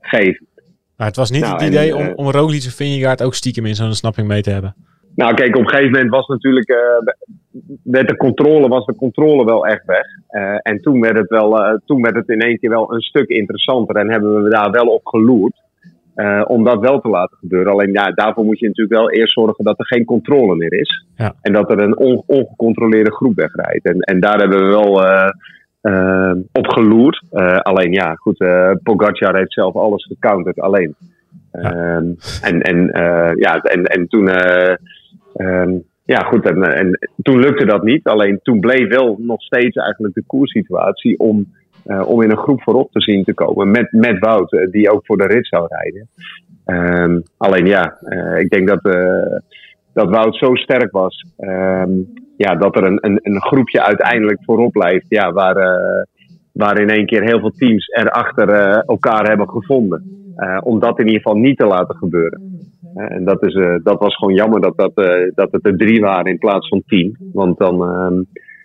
geven. 0.00 0.46
Maar 0.96 1.06
het 1.06 1.16
was 1.16 1.30
niet 1.30 1.40
Nou, 1.40 1.52
het 1.54 1.62
idee 1.62 1.90
eh, 1.90 1.96
om, 1.96 2.12
om 2.14 2.30
Roglic 2.30 2.64
en 2.64 2.70
Vingegaard 2.70 3.22
ook 3.22 3.34
stiekem 3.34 3.66
in 3.66 3.74
zo'n 3.74 3.92
snapping 3.94 4.26
mee 4.28 4.42
te 4.42 4.50
hebben. 4.50 4.74
Nou, 5.14 5.34
kijk, 5.34 5.56
op 5.56 5.62
een 5.62 5.68
gegeven 5.68 5.92
moment 5.92 6.10
was 6.10 6.26
natuurlijk. 6.26 6.68
eh, 6.68 6.76
werd 7.82 8.08
de 8.08 8.16
controle, 8.16 8.68
was 8.68 8.86
de 8.86 8.94
controle 8.94 9.44
wel 9.44 9.66
echt 9.66 9.84
weg. 9.86 10.04
Eh, 10.28 10.58
en 10.62 10.78
toen 10.78 11.00
werd, 11.00 11.16
het 11.16 11.28
wel, 11.28 11.80
toen 11.86 12.02
werd 12.02 12.14
het 12.14 12.28
in 12.28 12.40
één 12.40 12.58
keer 12.58 12.70
wel 12.70 12.94
een 12.94 13.00
stuk 13.00 13.28
interessanter. 13.28 13.96
En 13.96 14.10
hebben 14.10 14.42
we 14.42 14.50
daar 14.50 14.70
wel 14.70 14.86
op 14.86 15.06
geloerd. 15.06 15.64
om 16.46 16.64
dat 16.64 16.80
wel 16.80 17.00
te 17.00 17.08
laten 17.08 17.36
gebeuren. 17.36 17.72
Alleen 17.72 17.92
ja, 17.92 18.10
daarvoor 18.10 18.44
moet 18.44 18.58
je 18.58 18.66
natuurlijk 18.66 18.96
wel 18.96 19.10
eerst 19.10 19.32
zorgen 19.32 19.64
dat 19.64 19.78
er 19.78 19.86
geen 19.86 20.04
controle 20.04 20.56
meer 20.56 20.72
is. 20.72 21.06
Ja. 21.16 21.34
En 21.40 21.52
dat 21.52 21.70
er 21.70 21.78
een 21.82 21.96
on- 21.98 22.22
ongecontroleerde 22.26 23.12
groep 23.12 23.34
wegrijdt. 23.36 23.84
En, 23.84 24.00
en 24.00 24.20
daar 24.20 24.38
hebben 24.38 24.58
we 24.58 24.66
wel 24.66 25.04
eh, 25.86 26.32
op 26.52 26.66
geloerd. 26.66 27.22
Eh, 27.30 27.56
alleen 27.56 27.92
ja, 27.92 28.14
goed, 28.14 28.40
eh 28.40 28.70
Pogacar 28.82 29.36
heeft 29.36 29.52
zelf 29.52 29.74
alles 29.74 30.04
gecounterd 30.04 30.58
alleen. 30.60 30.94
Ehm, 31.52 32.06
en, 32.42 32.60
en, 32.62 32.90
eh, 32.90 33.32
ja, 33.34 33.56
en, 33.60 33.84
en 33.84 34.08
toen. 34.08 34.28
eh, 34.28 34.76
ehm, 35.34 35.72
ja, 36.04 36.18
goed. 36.18 36.48
En, 36.48 36.62
en 36.62 36.98
toen 37.22 37.38
lukte 37.38 37.66
dat 37.66 37.82
niet. 37.82 38.04
Alleen 38.04 38.38
toen 38.42 38.60
bleef 38.60 38.88
wel 38.88 39.16
nog 39.18 39.42
steeds 39.42 39.76
eigenlijk 39.76 40.14
de 40.14 40.24
koerssituatie 40.26 41.18
om, 41.18 41.46
om 42.06 42.22
in 42.22 42.30
een 42.30 42.36
groep 42.36 42.62
voorop 42.62 42.92
te 42.92 43.00
zien 43.00 43.24
te 43.24 43.34
komen. 43.34 43.70
Met, 43.70 43.92
met 43.92 44.18
Wout, 44.18 44.66
die 44.70 44.90
ook 44.90 45.06
voor 45.06 45.16
de 45.16 45.26
rit 45.26 45.46
zou 45.46 45.66
rijden. 45.68 46.08
Ehm, 46.64 47.20
alleen 47.36 47.66
ja, 47.66 47.98
ik 48.38 48.50
denk 48.50 48.68
dat, 48.68 48.82
dat 49.92 50.10
Wout 50.10 50.36
zo 50.36 50.54
sterk 50.54 50.92
was. 50.92 51.24
ehm, 51.36 51.90
ja, 52.36 52.54
dat 52.54 52.76
er 52.76 52.84
een, 52.84 52.98
een, 53.00 53.18
een 53.22 53.40
groepje 53.40 53.82
uiteindelijk 53.82 54.38
voorop 54.44 54.72
blijft. 54.72 55.06
Ja, 55.08 55.32
waar, 55.32 55.56
eh, 55.56 56.02
waar 56.52 56.80
in 56.80 56.90
één 56.90 57.06
keer 57.06 57.22
heel 57.22 57.40
veel 57.40 57.50
teams 57.50 57.86
erachter 57.86 58.48
eh, 58.48 58.82
elkaar 58.86 59.28
hebben 59.28 59.48
gevonden. 59.48 60.04
Eh, 60.36 60.58
om 60.62 60.80
dat 60.80 60.98
in 60.98 61.06
ieder 61.06 61.22
geval 61.22 61.38
niet 61.38 61.58
te 61.58 61.66
laten 61.66 61.96
gebeuren. 61.96 62.54
En 62.94 63.24
dat, 63.24 63.42
is, 63.42 63.54
dat 63.82 63.98
was 63.98 64.16
gewoon 64.16 64.34
jammer 64.34 64.60
dat, 64.60 64.76
dat, 64.76 64.94
dat 65.34 65.52
het 65.52 65.66
er 65.66 65.76
drie 65.76 66.00
waren 66.00 66.30
in 66.32 66.38
plaats 66.38 66.68
van 66.68 66.82
tien. 66.86 67.16
Want 67.32 67.58
dan, 67.58 67.82
ehm, 67.82 68.22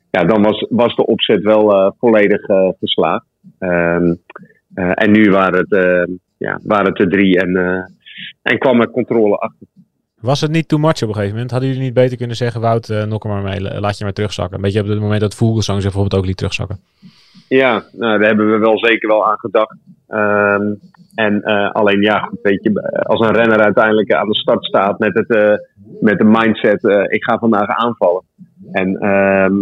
ja, 0.09 0.23
dan 0.23 0.41
was, 0.41 0.65
was 0.69 0.95
de 0.95 1.05
opzet 1.05 1.43
wel 1.43 1.95
volledig 1.99 2.41
geslaagd. 2.79 3.25
Ehm, 3.59 4.15
eh, 4.73 4.91
en 4.93 5.11
nu 5.11 5.31
waren 5.31 5.65
het, 5.67 6.07
ja, 6.37 6.59
waren 6.63 6.85
het 6.85 6.99
er 6.99 7.09
drie 7.09 7.39
en, 7.39 7.55
en 8.41 8.57
kwam 8.57 8.81
er 8.81 8.89
controle 8.89 9.37
achter. 9.37 9.67
Was 10.21 10.41
het 10.41 10.51
niet 10.51 10.67
too 10.67 10.79
much 10.79 11.01
op 11.01 11.07
een 11.07 11.13
gegeven 11.13 11.31
moment? 11.31 11.51
Hadden 11.51 11.69
jullie 11.69 11.83
niet 11.83 11.93
beter 11.93 12.17
kunnen 12.17 12.35
zeggen, 12.35 12.61
Wout, 12.61 12.89
eh 12.89 13.03
nok 13.03 13.23
er 13.23 13.29
maar 13.29 13.43
mee, 13.43 13.79
laat 13.79 13.97
je 13.97 14.03
maar 14.03 14.13
terugzakken. 14.13 14.55
Een 14.55 14.61
beetje 14.61 14.81
op 14.81 14.87
het 14.87 14.99
moment 14.99 15.21
dat 15.21 15.35
Vogelsang 15.35 15.81
zich 15.81 15.91
bijvoorbeeld 15.91 16.21
ook 16.21 16.27
liet 16.27 16.37
terugzakken. 16.37 16.79
Ja, 17.47 17.71
nou, 17.91 18.19
daar 18.19 18.27
hebben 18.27 18.51
we 18.51 18.57
wel 18.57 18.77
zeker 18.77 19.09
wel 19.09 19.27
aan 19.29 19.39
gedacht. 19.39 19.77
Ehm, 20.07 20.73
en 21.15 21.43
eh, 21.43 21.71
alleen 21.71 22.01
ja, 22.01 22.31
weet 22.41 22.63
je, 22.63 23.03
als 23.03 23.19
een 23.19 23.35
renner 23.35 23.59
uiteindelijk 23.59 24.13
aan 24.13 24.27
de 24.27 24.35
start 24.35 24.65
staat 24.65 24.99
met 24.99 25.13
het, 25.13 25.29
eh, 25.29 25.53
met 25.99 26.17
de 26.17 26.23
mindset, 26.23 26.83
ik 27.07 27.23
ga 27.23 27.37
vandaag 27.37 27.67
aanvallen. 27.67 28.23
En, 28.71 28.95
ehm, 28.97 29.55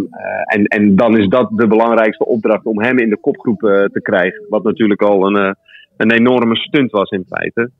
en, 0.45 0.63
en 0.63 0.95
dan 0.95 1.17
is 1.17 1.27
dat 1.27 1.49
de 1.55 1.67
belangrijkste 1.67 2.25
opdracht 2.25 2.65
om 2.65 2.81
hem 2.81 2.97
in 2.97 3.09
de 3.09 3.19
kopgroep 3.19 3.59
te 3.59 3.99
krijgen. 4.01 4.45
Wat 4.49 4.63
natuurlijk 4.63 5.01
al 5.01 5.27
een, 5.27 5.55
een 5.97 6.11
enorme 6.11 6.55
stunt 6.55 6.91
was 6.91 7.09
in 7.09 7.25
feite. 7.29 7.71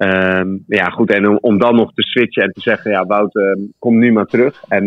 Ehm, 0.00 0.56
ja, 0.66 0.84
goed. 0.84 1.12
En 1.12 1.28
om, 1.28 1.38
om, 1.40 1.58
dan 1.58 1.74
nog 1.74 1.92
te 1.94 2.02
switchen 2.02 2.42
en 2.42 2.52
te 2.52 2.60
zeggen: 2.60 2.90
Ja, 2.90 3.06
Wout, 3.06 3.34
uh, 3.34 3.52
kom 3.78 3.98
nu 3.98 4.12
maar 4.12 4.26
terug. 4.26 4.62
En 4.68 4.84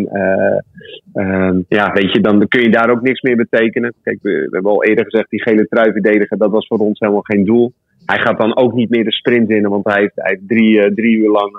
uh, 1.13 1.60
ja, 1.67 1.91
weet 1.91 2.12
je, 2.12 2.22
dan 2.22 2.48
kun 2.48 2.62
je 2.62 2.70
daar 2.70 2.89
ook 2.89 3.01
niks 3.01 3.22
meer 3.22 3.36
betekenen. 3.36 3.93
Kijk, 4.03 4.17
we, 4.22 4.32
we 4.32 4.50
hebben 4.51 4.72
al 4.72 4.84
eerder 4.84 5.03
gezegd: 5.03 5.29
die 5.29 5.41
gele 5.41 5.67
trui 5.67 5.91
verdedigen, 5.91 6.38
dat 6.38 6.51
was 6.51 6.67
voor 6.67 6.77
ons 6.77 7.00
helemaal 7.00 7.22
geen 7.22 7.46
doel. 7.46 7.74
Hij 8.05 8.20
gaat 8.20 8.38
dan 8.38 8.58
ook 8.58 8.74
niet 8.74 8.89
meer 8.89 9.03
de 9.03 9.12
sprint 9.12 9.50
in, 9.50 9.67
want 9.67 9.86
hij 9.86 10.00
heeft, 10.00 10.15
hij 10.15 10.29
heeft 10.29 10.48
drie, 10.48 10.77
uh, 10.77 10.93
drie 10.96 11.17
uur 11.17 11.29
lang 11.29 11.58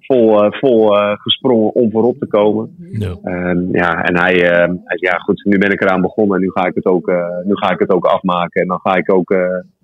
vol, 0.00 0.50
vol 0.50 0.92
gesprongen 1.14 1.74
om 1.74 1.90
voorop 1.90 2.18
te 2.18 2.26
komen. 2.26 2.74
No. 2.78 3.18
ja, 3.72 4.04
en 4.04 4.18
hij, 4.18 4.34
hij 4.84 4.98
ja, 5.00 5.18
goed, 5.18 5.44
nu 5.44 5.58
ben 5.58 5.72
ik 5.72 5.82
eraan 5.82 6.00
begonnen 6.00 6.36
en 6.36 6.42
nu 6.42 6.50
ga 6.50 6.66
ik 6.66 6.74
het 6.74 6.86
ook, 6.86 7.06
nu 7.44 7.56
ga 7.56 7.70
ik 7.70 7.78
het 7.78 7.90
ook 7.90 8.04
afmaken. 8.04 8.62
En 8.62 8.68
dan 8.68 8.80
ga 8.82 8.94
ik 8.94 9.12
ook 9.12 9.34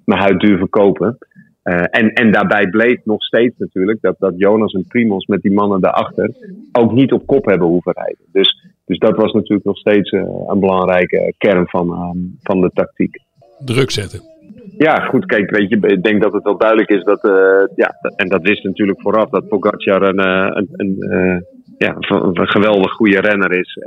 mijn 0.04 0.20
huid 0.20 0.40
duur 0.40 0.58
verkopen. 0.58 1.18
Uh, 1.64 1.84
en, 1.90 2.12
en 2.12 2.32
daarbij 2.32 2.68
bleef 2.68 3.04
nog 3.04 3.22
steeds 3.22 3.54
natuurlijk 3.58 3.98
dat, 4.00 4.14
dat 4.18 4.32
Jonas 4.36 4.72
en 4.72 4.84
Primos 4.88 5.26
met 5.26 5.42
die 5.42 5.52
mannen 5.52 5.80
daarachter 5.80 6.30
ook 6.72 6.92
niet 6.92 7.12
op 7.12 7.26
kop 7.26 7.44
hebben 7.44 7.68
hoeven 7.68 7.92
rijden. 7.92 8.24
Dus, 8.32 8.66
dus 8.84 8.98
dat 8.98 9.16
was 9.16 9.32
natuurlijk 9.32 9.64
nog 9.64 9.78
steeds 9.78 10.10
uh, 10.10 10.22
een 10.46 10.60
belangrijke 10.60 11.34
kern 11.38 11.68
van, 11.68 11.90
um, 11.90 12.36
van 12.42 12.60
de 12.60 12.70
tactiek. 12.74 13.18
Druk 13.64 13.90
zetten. 13.90 14.20
Ja, 14.78 14.94
goed, 14.94 15.26
kijk, 15.26 15.50
weet 15.50 15.68
je, 15.68 15.76
ik 15.76 16.02
denk 16.02 16.22
dat 16.22 16.32
het 16.32 16.42
wel 16.42 16.58
duidelijk 16.58 16.90
is 16.90 17.04
dat, 17.04 17.24
uh, 17.24 17.32
ja, 17.74 17.94
en 18.16 18.28
dat 18.28 18.42
wist 18.42 18.64
natuurlijk 18.64 19.00
vooraf, 19.00 19.30
dat 19.30 19.48
Pogacar 19.48 20.02
een, 20.02 20.18
een, 20.56 20.68
een, 20.70 20.96
ja, 21.78 21.96
een 21.98 22.48
geweldig 22.48 22.92
goede 22.92 23.20
renner 23.20 23.58
is 23.58 23.78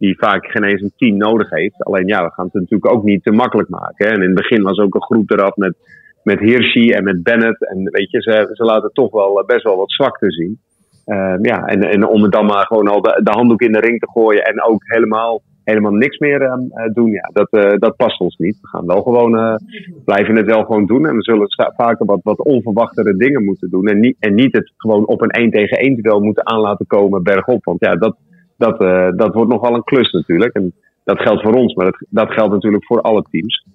die 0.00 0.18
vaak 0.18 0.46
geen 0.50 0.64
eens 0.64 0.82
een 0.82 0.92
team 0.96 1.16
nodig 1.16 1.50
heeft. 1.50 1.84
Alleen 1.84 2.06
ja, 2.06 2.24
we 2.24 2.30
gaan 2.30 2.44
het 2.44 2.54
natuurlijk 2.54 2.92
ook 2.92 3.04
niet 3.04 3.22
te 3.22 3.32
makkelijk 3.32 3.68
maken. 3.68 4.06
Hè. 4.06 4.12
En 4.12 4.22
in 4.22 4.30
het 4.30 4.34
begin 4.34 4.62
was 4.62 4.78
ook 4.78 4.94
een 4.94 5.02
groep 5.02 5.30
eraf 5.30 5.56
met 5.56 5.74
met 6.22 6.38
Hirschi 6.38 6.90
en 6.90 7.04
met 7.04 7.22
Bennett. 7.22 7.66
En 7.66 7.78
weet 7.82 8.10
je, 8.10 8.20
ze, 8.20 8.50
ze 8.52 8.64
laten 8.64 8.92
toch 8.92 9.12
wel 9.12 9.40
eh, 9.40 9.46
best 9.46 9.62
wel 9.62 9.76
wat 9.76 9.92
zwakte 9.92 10.30
zien. 10.30 10.60
Uh, 11.06 11.34
ja, 11.42 11.64
en, 11.66 11.82
en 11.82 12.06
om 12.06 12.22
het 12.22 12.32
dan 12.32 12.46
maar 12.46 12.66
gewoon 12.66 12.88
al 12.88 13.02
de, 13.02 13.20
de, 13.22 13.30
handdoek 13.30 13.60
in 13.60 13.72
de 13.72 13.80
ring 13.80 13.98
te 13.98 14.10
gooien 14.10 14.44
en 14.44 14.62
ook 14.62 14.82
helemaal, 14.84 15.42
helemaal 15.64 15.92
niks 15.92 16.18
meer 16.18 16.42
uh, 16.42 16.58
doen, 16.92 17.10
ja, 17.10 17.30
dat, 17.32 17.48
uh, 17.50 17.78
dat 17.78 17.96
past 17.96 18.20
ons 18.20 18.36
niet. 18.36 18.58
We 18.60 18.68
gaan 18.68 18.86
wel 18.86 19.02
gewoon, 19.02 19.60
blijven 20.04 20.36
het 20.36 20.46
wel 20.46 20.64
gewoon 20.64 20.86
doen. 20.86 21.06
En 21.06 21.16
we 21.16 21.22
zullen 21.22 21.74
vaker 21.76 22.06
wat, 22.06 22.20
wat 22.22 22.44
onverwachtere 22.44 23.16
dingen 23.16 23.44
moeten 23.44 23.70
doen. 23.70 23.86
En 23.86 24.00
niet, 24.00 24.16
en 24.18 24.34
niet 24.34 24.52
het 24.52 24.72
gewoon 24.76 25.06
op 25.06 25.22
een 25.22 25.30
1 25.30 25.50
tegen 25.50 25.78
1 25.78 26.02
duel 26.02 26.20
moeten 26.20 26.46
aan 26.46 26.60
laten 26.60 26.86
komen 26.86 27.22
bergop. 27.22 27.64
Want 27.64 27.80
ja, 27.80 27.94
dat, 27.94 28.16
dat, 28.56 28.78
dat 29.18 29.34
wordt 29.34 29.50
nogal 29.50 29.74
een 29.74 29.84
klus 29.84 30.12
natuurlijk. 30.12 30.54
En 30.54 30.72
dat 31.04 31.20
geldt 31.20 31.42
voor 31.42 31.54
ons, 31.54 31.74
maar 31.74 31.84
dat, 31.84 32.06
dat 32.10 32.32
geldt 32.32 32.52
natuurlijk 32.52 32.84
voor 32.84 33.00
alle 33.00 33.24
teams. 33.30 33.66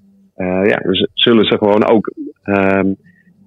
ja, 0.68 0.78
dus 0.78 1.08
zullen 1.14 1.46
ze 1.46 1.58
gewoon 1.58 1.86
ook 1.86 2.14
Um, 2.46 2.96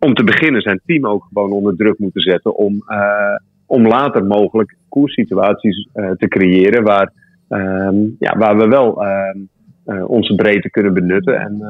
om 0.01 0.15
te 0.15 0.25
beginnen 0.25 0.63
zijn 0.63 0.81
team 0.87 1.07
ook 1.07 1.27
gewoon 1.33 1.53
onder 1.53 1.77
druk 1.77 1.99
moeten 1.99 2.21
zetten 2.21 2.57
om, 2.57 2.85
uh, 2.89 3.37
om 3.67 3.87
later 3.87 4.25
mogelijk 4.25 4.77
koerssituaties 4.89 5.89
uh, 5.95 6.11
te 6.11 6.29
creëren 6.29 6.83
waar, 6.83 7.13
um, 7.49 8.17
ja, 8.19 8.39
waar 8.39 8.57
we 8.57 8.69
wel 8.69 9.07
um, 9.07 9.49
uh, 9.87 10.11
onze 10.11 10.35
breedte 10.35 10.71
kunnen 10.71 10.95
benutten 10.95 11.41
en, 11.41 11.63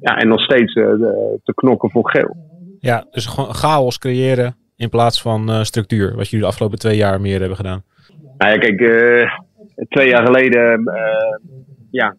ja, 0.00 0.16
en 0.16 0.28
nog 0.28 0.40
steeds 0.40 0.72
te 0.72 1.52
knokken 1.54 1.90
voor 1.90 2.10
geel. 2.10 2.36
Ja, 2.78 3.06
dus 3.10 3.26
gewoon 3.26 3.54
chaos 3.54 3.98
creëren 3.98 4.56
in 4.76 4.88
plaats 4.88 5.22
van 5.22 5.64
structuur, 5.64 6.14
wat 6.16 6.28
jullie 6.28 6.44
de 6.44 6.50
afgelopen 6.50 6.78
twee 6.78 6.96
jaar 6.96 7.20
meer 7.20 7.38
hebben 7.38 7.56
gedaan. 7.56 7.82
Nou 8.38 8.52
ja, 8.52 8.58
kijk, 8.58 8.78
twee 9.88 10.08
jaar 10.08 10.26
geleden 10.26 10.82
ja, 11.90 12.16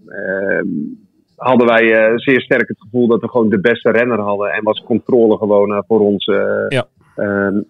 hadden 1.36 1.68
wij 1.68 1.84
uh, 1.84 2.18
zeer 2.18 2.42
sterk 2.42 2.68
het 2.68 2.82
gevoel 2.82 3.08
dat 3.08 3.22
we 3.22 3.30
gewoon 3.30 3.50
de 3.50 3.60
beste 3.60 3.92
renner 3.92 4.20
hadden. 4.20 4.52
En 4.52 4.64
was 4.64 4.84
controle 4.86 5.38
gewoon 5.38 5.72
uh, 5.72 5.80
voor 5.88 6.00
ons 6.00 6.28
uh, 6.28 6.66
ja. 6.68 6.88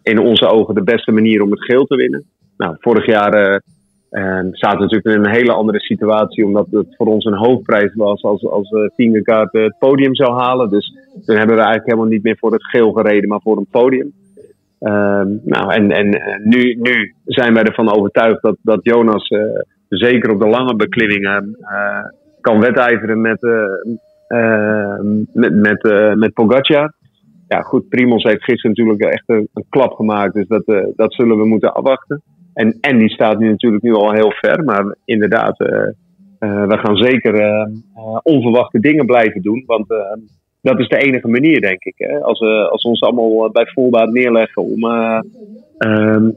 in 0.04 0.20
onze 0.20 0.48
ogen 0.48 0.76
de 0.76 0.84
beste 0.84 1.12
manier 1.12 1.42
om 1.42 1.52
het 1.52 1.64
geel 1.64 1.86
te 1.86 1.96
winnen. 1.96 2.26
Nou, 2.58 2.76
vorig 2.80 3.06
jaar 3.06 3.62
zaten 4.52 4.78
we 4.78 4.84
natuurlijk 4.84 5.06
in 5.06 5.24
een 5.24 5.36
hele 5.36 5.54
andere 5.54 5.80
situatie. 5.80 6.46
Omdat 6.46 6.68
het 6.72 6.96
voor 6.96 7.08
ons 7.08 7.26
een 7.26 7.38
hoofdprijs 7.38 7.94
was 7.94 8.24
als, 8.24 8.46
als 8.46 8.70
het 8.70 9.76
podium 9.80 10.16
zou 10.16 10.34
halen. 10.34 10.70
Dus 10.70 10.94
toen 11.26 11.36
hebben 11.36 11.56
we 11.56 11.62
eigenlijk 11.62 11.86
helemaal 11.86 12.10
niet 12.10 12.24
meer 12.24 12.38
voor 12.38 12.52
het 12.52 12.66
geel 12.66 12.92
gereden, 12.92 13.30
maar 13.30 13.42
voor 13.42 13.58
een 13.58 13.68
podium. 13.72 14.14
Ehm, 14.80 15.28
nou, 15.44 15.74
en, 15.74 15.92
en 15.92 16.10
nu, 16.44 16.78
nu 16.82 17.14
zijn 17.26 17.54
wij 17.54 17.64
ervan 17.64 17.96
overtuigd 17.96 18.42
dat, 18.42 18.58
dat 18.62 18.80
Jonas 18.82 19.28
zeker 19.90 20.32
op 20.32 20.40
de 20.40 20.48
lange 20.48 20.76
beklimmingen 20.76 21.58
kan 22.46 22.60
wedijveren 22.60 23.22
met, 23.22 23.44
uh, 23.44 25.00
met, 25.34 25.54
met, 25.54 25.84
uh, 25.84 26.14
met 26.14 26.34
Pogacar. 26.34 26.94
Ja, 27.48 27.62
goed, 27.62 27.90
Primos 27.90 28.24
heeft 28.24 28.44
gisteren 28.44 28.76
natuurlijk 28.76 29.14
echt 29.14 29.24
een, 29.30 29.50
klap 29.70 29.94
gemaakt. 29.94 30.34
Dus 30.34 30.48
dat, 30.48 30.64
uh, 30.66 30.86
dat 30.96 31.14
zullen 31.14 31.38
we 31.38 31.46
moeten 31.46 31.74
afwachten. 31.74 32.22
En, 32.54 32.78
en 32.82 32.98
die 32.98 33.10
staat 33.10 33.40
nu 33.40 33.50
natuurlijk 33.50 33.84
nu 33.84 33.94
al 33.94 34.12
heel 34.12 34.32
ver. 34.32 34.64
Maar 34.64 34.96
inderdaad, 35.06 35.58
we 36.40 36.78
gaan 36.78 36.96
zeker 36.96 37.68
onverwachte 38.24 38.80
dingen 38.80 39.06
blijven 39.06 39.42
doen. 39.42 39.64
Want 39.66 39.88
dat 40.62 40.80
is 40.80 40.88
de 40.88 40.98
enige 40.98 41.28
manier, 41.28 41.62
denk 41.62 41.84
ik. 41.84 41.94
Hè? 41.98 42.20
Als, 42.20 42.40
we, 42.40 42.70
als 42.70 42.84
ons 42.84 43.02
allemaal 43.02 43.52
bij 43.52 43.66
volbaat 43.66 44.10
neerleggen 44.10 44.64
om, 44.64 44.86
uh, 44.86 45.20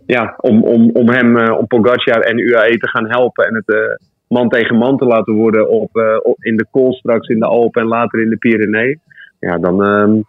ja, 0.06 0.34
om, 0.40 0.64
om, 0.64 0.90
om 0.92 1.08
hem, 1.08 1.52
om 1.52 1.66
Pogacar 1.66 2.20
en 2.20 2.38
UAE 2.38 2.76
te 2.78 2.88
gaan 2.88 3.08
helpen 3.08 3.46
en 3.46 3.54
het 3.54 3.98
man 4.28 4.48
tegen 4.48 4.76
man 4.76 4.96
te 4.96 5.04
laten 5.04 5.34
worden 5.34 5.70
op, 5.70 5.96
uh, 5.96 6.04
in 6.38 6.56
de 6.56 6.66
Kool 6.70 6.92
straks 6.92 7.28
in 7.28 7.38
de 7.38 7.46
Alpen 7.46 7.82
en 7.82 7.88
later 7.88 8.20
in 8.20 8.30
de 8.30 8.36
Pyrenee. 8.36 9.00
Ja, 9.40 9.58
dan, 9.58 9.84
uh, 9.84 10.22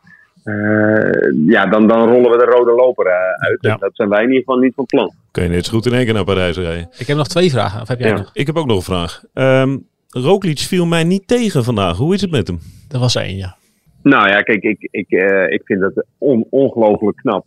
ja, 1.47 1.65
dan, 1.65 1.87
dan 1.87 2.09
rollen 2.09 2.31
we 2.31 2.37
de 2.37 2.51
rode 2.51 2.71
loper 2.71 3.05
uh, 3.05 3.13
uit. 3.47 3.57
Ja. 3.61 3.75
Dat 3.75 3.89
zijn 3.93 4.09
wij 4.09 4.21
in 4.21 4.27
ieder 4.27 4.43
geval 4.43 4.59
niet 4.59 4.73
van 4.75 4.85
plan. 4.85 5.11
Kun 5.31 5.43
je 5.43 5.49
net 5.49 5.65
zo 5.65 5.73
goed 5.73 5.85
in 5.85 5.93
één 5.93 6.05
keer 6.05 6.13
naar 6.13 6.23
Parijs 6.23 6.57
rijden. 6.57 6.89
Ik 6.97 7.07
heb 7.07 7.17
nog 7.17 7.27
twee 7.27 7.49
vragen. 7.49 7.81
Of 7.81 7.87
heb 7.87 7.99
jij 7.99 8.11
nog? 8.11 8.29
Ik 8.33 8.47
heb 8.47 8.55
ook 8.55 8.65
nog 8.65 8.77
een 8.77 8.95
vraag. 8.95 9.23
Um, 9.33 9.87
Roglic 10.09 10.59
viel 10.59 10.85
mij 10.85 11.03
niet 11.03 11.27
tegen 11.27 11.63
vandaag. 11.63 11.97
Hoe 11.97 12.13
is 12.13 12.21
het 12.21 12.31
met 12.31 12.47
hem? 12.47 12.59
Dat 12.87 13.01
was 13.01 13.15
één, 13.15 13.35
ja. 13.35 13.55
Nou 14.03 14.27
ja, 14.27 14.41
kijk, 14.41 14.63
ik, 14.63 14.87
ik, 14.91 15.09
ik 15.49 15.61
vind 15.65 15.81
het 15.81 16.05
on, 16.17 16.45
ongelooflijk 16.49 17.17
knap. 17.17 17.45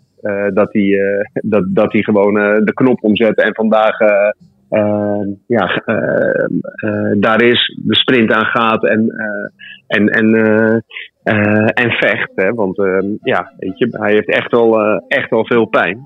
dat, 0.55 0.73
hij, 0.73 0.99
dat, 1.33 1.65
dat 1.69 1.93
hij 1.93 2.03
gewoon 2.03 2.35
de 2.65 2.73
knop 2.75 3.03
omzet 3.03 3.43
en 3.43 3.55
vandaag 3.55 4.01
uh, 4.01 4.31
ja, 5.47 5.83
uh, 5.87 6.47
uh, 6.85 7.21
daar 7.21 7.43
is 7.43 7.81
de 7.85 7.95
sprint 7.95 8.33
aan 8.33 8.45
gaat 8.45 8.85
en, 8.85 9.09
en, 9.87 10.09
en, 10.09 10.35
en 11.75 11.91
vecht. 11.91 12.31
Hè? 12.35 12.55
Want 12.55 12.79
ehm, 12.79 13.07
ja, 13.23 13.53
weet 13.59 13.79
je, 13.79 13.89
hij 13.91 14.13
heeft 14.13 14.29
echt 14.29 14.51
wel, 14.51 14.81
echt 15.09 15.31
wel 15.31 15.47
veel 15.47 15.65
pijn. 15.65 16.01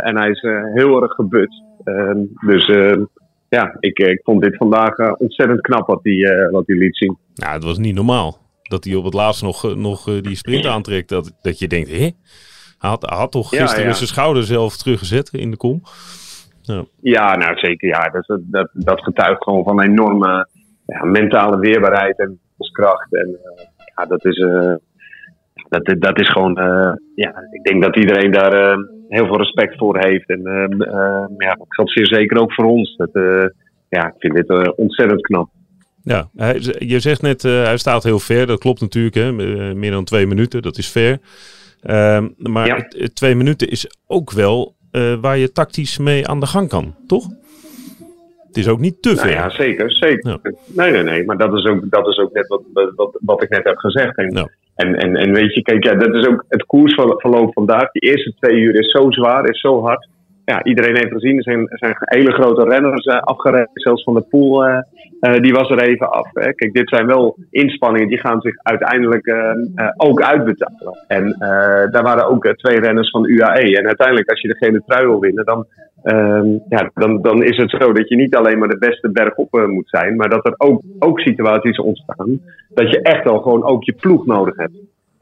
en 0.00 0.16
hij 0.16 0.30
is 0.30 0.40
heel 0.74 1.02
erg 1.02 1.12
gebut. 1.12 1.62
Ehm, 1.84 2.18
dus 2.46 2.66
ja, 3.48 3.76
ik, 3.80 3.98
ik 3.98 4.20
vond 4.22 4.42
dit 4.42 4.56
vandaag 4.56 5.16
ontzettend 5.18 5.60
knap 5.60 5.86
wat 5.86 6.00
hij, 6.02 6.48
wat 6.50 6.66
hij 6.66 6.76
liet 6.76 6.96
zien. 6.96 7.18
Nou, 7.34 7.52
het 7.52 7.64
was 7.64 7.78
niet 7.78 7.94
normaal. 7.94 8.38
Dat 8.62 8.84
hij 8.84 8.94
op 8.94 9.04
het 9.04 9.14
laatst 9.14 9.42
nog, 9.42 9.76
nog 9.76 10.20
die 10.20 10.36
sprint 10.36 10.66
aantrekt. 10.66 11.08
Dat, 11.08 11.32
dat 11.42 11.58
je 11.58 11.68
denkt, 11.68 11.90
hé? 11.90 12.10
Hij 12.78 12.90
had, 12.90 13.02
had 13.02 13.32
toch 13.32 13.48
gisteren 13.48 13.82
ja, 13.82 13.88
ja. 13.88 13.94
zijn 13.94 14.08
schouder 14.08 14.44
zelf 14.44 14.76
teruggezet 14.76 15.28
in 15.32 15.50
de 15.50 15.56
kom. 15.56 15.82
Ja, 16.66 16.84
ja 17.00 17.36
nou 17.36 17.58
zeker. 17.58 17.88
Ja, 17.88 18.08
dat, 18.08 18.40
dat, 18.42 18.68
dat 18.72 19.02
getuigt 19.02 19.42
gewoon 19.42 19.64
van 19.64 19.80
een 19.80 19.90
enorme 19.90 20.48
ja, 20.86 21.04
mentale 21.04 21.58
weerbaarheid 21.58 22.18
en 22.18 22.40
kracht. 22.72 23.14
En 23.14 23.28
uh, 23.28 23.64
ja, 23.96 24.04
dat 24.06 24.24
is, 24.24 24.36
uh, 24.36 24.74
dat, 25.68 25.94
dat 25.98 26.20
is 26.20 26.30
gewoon, 26.30 26.58
uh, 26.58 26.92
ja, 27.14 27.34
ik 27.50 27.62
denk 27.62 27.82
dat 27.82 27.96
iedereen 27.96 28.30
daar 28.30 28.78
heel 29.08 29.26
veel 29.26 29.38
respect 29.38 29.76
voor 29.76 29.98
heeft. 29.98 30.28
En 30.28 30.40
ja, 31.38 31.54
dat 31.54 31.66
geldt 31.68 31.92
zeer 31.92 32.06
zeker 32.06 32.40
ook 32.40 32.52
voor 32.52 32.64
ons. 32.64 32.96
Dat, 32.96 33.10
ja, 33.88 34.06
ik 34.06 34.14
vind 34.18 34.34
dit 34.34 34.76
ontzettend 34.76 35.20
knap. 35.20 35.48
Ja, 36.02 36.28
hij, 36.36 36.60
je 36.78 37.00
zegt 37.00 37.22
net, 37.22 37.42
hij 37.42 37.76
staat 37.76 38.02
heel 38.02 38.18
ver. 38.18 38.46
Dat 38.46 38.58
klopt 38.58 38.80
natuurlijk, 38.80 39.14
hè? 39.14 39.32
meer 39.74 39.90
dan 39.90 40.04
twee 40.04 40.26
minuten. 40.26 40.62
Dat 40.62 40.78
is 40.78 40.90
ver. 40.90 41.18
Ehm, 41.82 42.28
maar 42.36 42.66
ja. 42.66 43.08
twee 43.12 43.34
minuten 43.34 43.68
is 43.68 43.90
ook 44.06 44.32
wel 44.32 44.75
waar 45.20 45.38
je 45.38 45.52
tactisch 45.52 45.98
mee 45.98 46.28
aan 46.28 46.40
de 46.40 46.46
gang 46.46 46.68
kan, 46.68 46.94
toch? 47.06 47.26
Het 48.46 48.56
is 48.56 48.68
ook 48.68 48.80
niet 48.80 49.02
te 49.02 49.08
nou 49.08 49.20
veel. 49.20 49.30
ja, 49.30 49.50
zeker. 49.50 49.92
zeker. 49.92 50.30
Ja. 50.30 50.50
Nee, 50.66 50.90
nee, 50.90 51.02
nee. 51.02 51.24
Maar 51.24 51.36
dat 51.36 51.54
is 51.54 51.64
ook, 51.64 51.90
dat 51.90 52.06
is 52.06 52.18
ook 52.18 52.32
net 52.32 52.46
wat, 52.46 52.62
wat, 52.96 53.18
wat 53.20 53.42
ik 53.42 53.48
net 53.48 53.64
heb 53.64 53.76
gezegd. 53.76 54.16
En, 54.16 54.30
ja. 54.30 54.48
en, 54.74 54.94
en, 54.94 55.16
en 55.16 55.32
weet 55.32 55.54
je, 55.54 55.62
kijk, 55.62 55.84
ja, 55.84 55.94
dat 55.94 56.14
is 56.14 56.26
ook 56.26 56.44
het 56.48 56.64
koersverloop 56.64 57.52
vandaag. 57.52 57.90
Die 57.90 58.10
eerste 58.10 58.34
twee 58.40 58.56
uur 58.56 58.78
is 58.78 58.90
zo 58.90 59.10
zwaar, 59.10 59.48
is 59.48 59.60
zo 59.60 59.82
hard. 59.82 60.08
Ja, 60.46 60.64
iedereen 60.64 60.96
heeft 60.96 61.12
gezien, 61.12 61.36
er 61.36 61.78
zijn, 61.78 61.96
hele 61.98 62.32
grote 62.32 62.64
renners 62.64 63.06
uh, 63.06 63.18
afgereden. 63.20 63.70
Zelfs 63.72 64.02
van 64.02 64.14
de 64.14 64.26
pool, 64.30 64.64
die 65.40 65.52
was 65.52 65.70
er 65.70 65.82
even 65.82 66.10
af. 66.10 66.28
Hè. 66.32 66.52
Kijk, 66.52 66.72
dit 66.72 66.88
zijn 66.88 67.06
wel 67.06 67.36
inspanningen 67.50 68.08
die 68.08 68.20
gaan 68.20 68.40
zich 68.40 68.54
uiteindelijk 68.62 69.34
ook 69.96 70.22
uitbetalen. 70.22 71.04
En 71.06 71.36
daar 71.90 72.02
waren 72.02 72.28
ook 72.28 72.54
twee 72.56 72.80
renners 72.80 73.10
van 73.10 73.28
UAE. 73.28 73.76
En 73.78 73.86
uiteindelijk, 73.86 74.30
als 74.30 74.40
je 74.40 74.48
de 74.48 74.56
gele 74.56 74.82
trui 74.86 75.06
wil 75.06 75.20
winnen, 75.20 75.44
dan, 75.44 75.66
ehm, 76.02 76.48
ja, 76.68 76.90
dan, 76.94 77.22
dan 77.22 77.42
is 77.42 77.56
het 77.56 77.70
zo 77.70 77.92
dat 77.92 78.08
je 78.08 78.16
niet 78.16 78.34
alleen 78.34 78.58
maar 78.58 78.68
de 78.68 78.78
beste 78.78 79.10
bergop 79.10 79.66
moet 79.66 79.88
zijn, 79.88 80.16
maar 80.16 80.28
dat 80.28 80.46
er 80.46 80.54
ook, 80.56 80.82
ook 80.98 81.20
situaties 81.20 81.78
ontstaan 81.78 82.40
dat 82.74 82.90
je 82.90 83.02
echt 83.02 83.26
al 83.26 83.40
gewoon 83.40 83.64
ook 83.64 83.84
je 83.84 83.92
ploeg 83.92 84.26
nodig 84.26 84.56
hebt. 84.56 84.74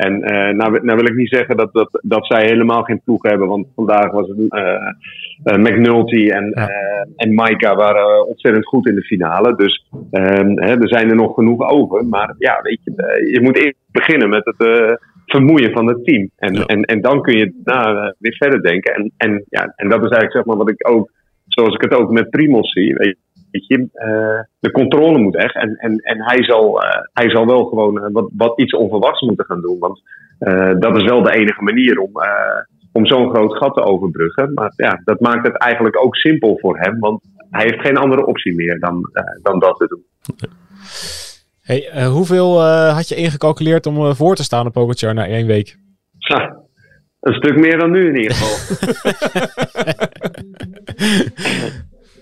En 0.05 0.15
uh, 0.15 0.57
nou, 0.57 0.85
nou, 0.85 0.97
wil 0.97 1.07
ik 1.07 1.15
niet 1.15 1.35
zeggen 1.35 1.57
dat, 1.57 1.73
dat, 1.73 2.01
dat 2.03 2.27
zij 2.27 2.45
helemaal 2.47 2.83
geen 2.83 3.01
ploeg 3.05 3.23
hebben. 3.23 3.49
Want 3.49 3.67
vandaag 3.75 4.11
was 4.11 4.29
het 4.29 4.39
uh, 4.39 4.49
uh, 5.45 5.57
McNulty 5.57 6.29
en, 6.29 6.53
ja. 6.55 6.69
en 7.17 7.35
Maika 7.35 7.75
waren 7.75 8.27
ontzettend 8.27 8.67
goed 8.67 8.89
in 8.89 8.95
de 8.95 9.03
finale. 9.03 9.57
Dus 9.57 9.87
ehm, 10.11 10.49
hè, 10.49 10.81
er 10.81 10.89
zijn 10.89 11.11
er 11.11 11.17
nog 11.17 11.35
genoeg 11.35 11.71
over. 11.71 12.07
Maar 12.07 12.35
ja, 12.39 12.61
weet 12.63 12.81
je, 12.85 12.93
je 13.33 13.41
moet 13.41 13.57
eerst 13.57 13.77
beginnen 13.93 14.29
met 14.29 14.45
het 14.45 14.99
vermoeien 15.27 15.73
van 15.73 15.87
het 15.87 16.05
team. 16.05 16.31
En, 16.37 16.55
ja. 16.55 16.65
en, 16.65 16.83
en 16.83 17.01
dan 17.01 17.23
kun 17.23 17.39
je 17.39 17.61
nou, 17.65 18.15
weer 18.19 18.37
verder 18.37 18.63
denken. 18.63 18.95
En, 18.95 19.13
en, 19.17 19.45
ja, 19.49 19.73
en 19.77 19.89
dat 19.89 20.05
is 20.05 20.11
eigenlijk 20.11 20.33
zeg 20.33 20.45
maar 20.45 20.57
wat 20.57 20.71
ik 20.71 20.89
ook, 20.89 21.11
zoals 21.47 21.75
ik 21.75 21.81
het 21.81 21.95
ook 21.95 22.11
met 22.11 22.31
Primos 22.31 22.73
zie. 22.73 22.95
Weet 22.95 23.67
je, 23.67 23.79
uh, 23.79 24.41
de 24.61 24.71
controle 24.71 25.19
moet 25.19 25.37
echt. 25.37 25.55
En, 25.55 25.77
en, 25.77 25.97
en 25.97 26.23
hij, 26.23 26.45
zal, 26.45 26.85
uh, 26.85 26.91
hij 27.13 27.31
zal 27.31 27.47
wel 27.47 27.65
gewoon 27.65 27.97
uh, 27.97 28.09
wat, 28.13 28.31
wat 28.37 28.61
iets 28.61 28.73
onverwachts 28.73 29.21
moeten 29.21 29.45
gaan 29.45 29.61
doen. 29.61 29.79
Want 29.79 30.03
dat 30.79 30.97
is 30.97 31.03
wel 31.03 31.23
de 31.23 31.33
enige 31.35 31.63
manier 31.63 31.99
om, 31.99 32.11
om 32.93 33.07
zo'n 33.07 33.31
groot 33.31 33.57
gat 33.57 33.75
te 33.75 33.83
overbruggen. 33.83 34.53
Maar 34.55 34.73
ja, 34.77 35.01
dat 35.05 35.21
maakt 35.21 35.47
het 35.47 35.57
eigenlijk 35.57 36.05
ook 36.05 36.17
simpel 36.17 36.59
voor 36.61 36.79
hem. 36.79 36.99
Want 36.99 37.23
hij 37.51 37.63
heeft 37.63 37.81
geen 37.81 37.97
andere 37.97 38.27
optie 38.27 38.55
meer 38.55 38.79
dan, 38.79 39.11
dan 39.43 39.59
dat 39.59 39.77
te 39.77 39.87
doen. 39.87 40.05
Hey, 41.61 42.07
hoeveel 42.07 42.63
had 42.69 43.09
je 43.09 43.15
ingecalculeerd 43.15 43.87
om 43.87 44.15
voor 44.15 44.35
te 44.35 44.43
staan 44.43 44.67
op 44.67 44.73
Pogacar 44.73 45.15
na 45.15 45.27
één 45.27 45.47
week? 45.47 45.77
Ha, 46.19 46.64
een 47.25 47.35
stuk 47.35 47.57
meer 47.57 47.79
dan 47.79 47.91
nu 47.91 48.09
in 48.09 48.17
ieder 48.17 48.35
geval. 48.35 48.57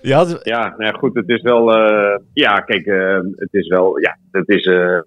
Ja, 0.03 0.25
ja, 0.41 0.73
nou 0.77 0.83
ja, 0.83 0.91
goed, 0.91 1.15
het 1.15 1.29
is 1.29 1.41
wel. 1.41 1.77
Uh, 1.77 2.17
ja, 2.33 2.59
kijk, 2.59 2.85
uh, 2.85 3.19
het 3.35 3.53
is 3.53 3.67
wel. 3.67 3.99
Ja, 3.99 4.17
het 4.31 4.49
is. 4.49 4.65
Uh, 4.65 4.99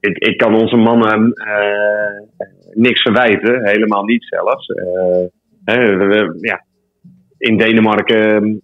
ik, 0.00 0.18
ik 0.18 0.36
kan 0.36 0.54
onze 0.54 0.76
mannen 0.76 1.32
niks 2.72 3.02
verwijten, 3.02 3.68
helemaal 3.68 4.04
niet 4.04 4.24
zelfs. 4.24 4.66
Hè, 5.64 5.96
we, 5.96 6.36
ja. 6.40 6.64
In 7.38 7.56
Denemarken 7.56 8.60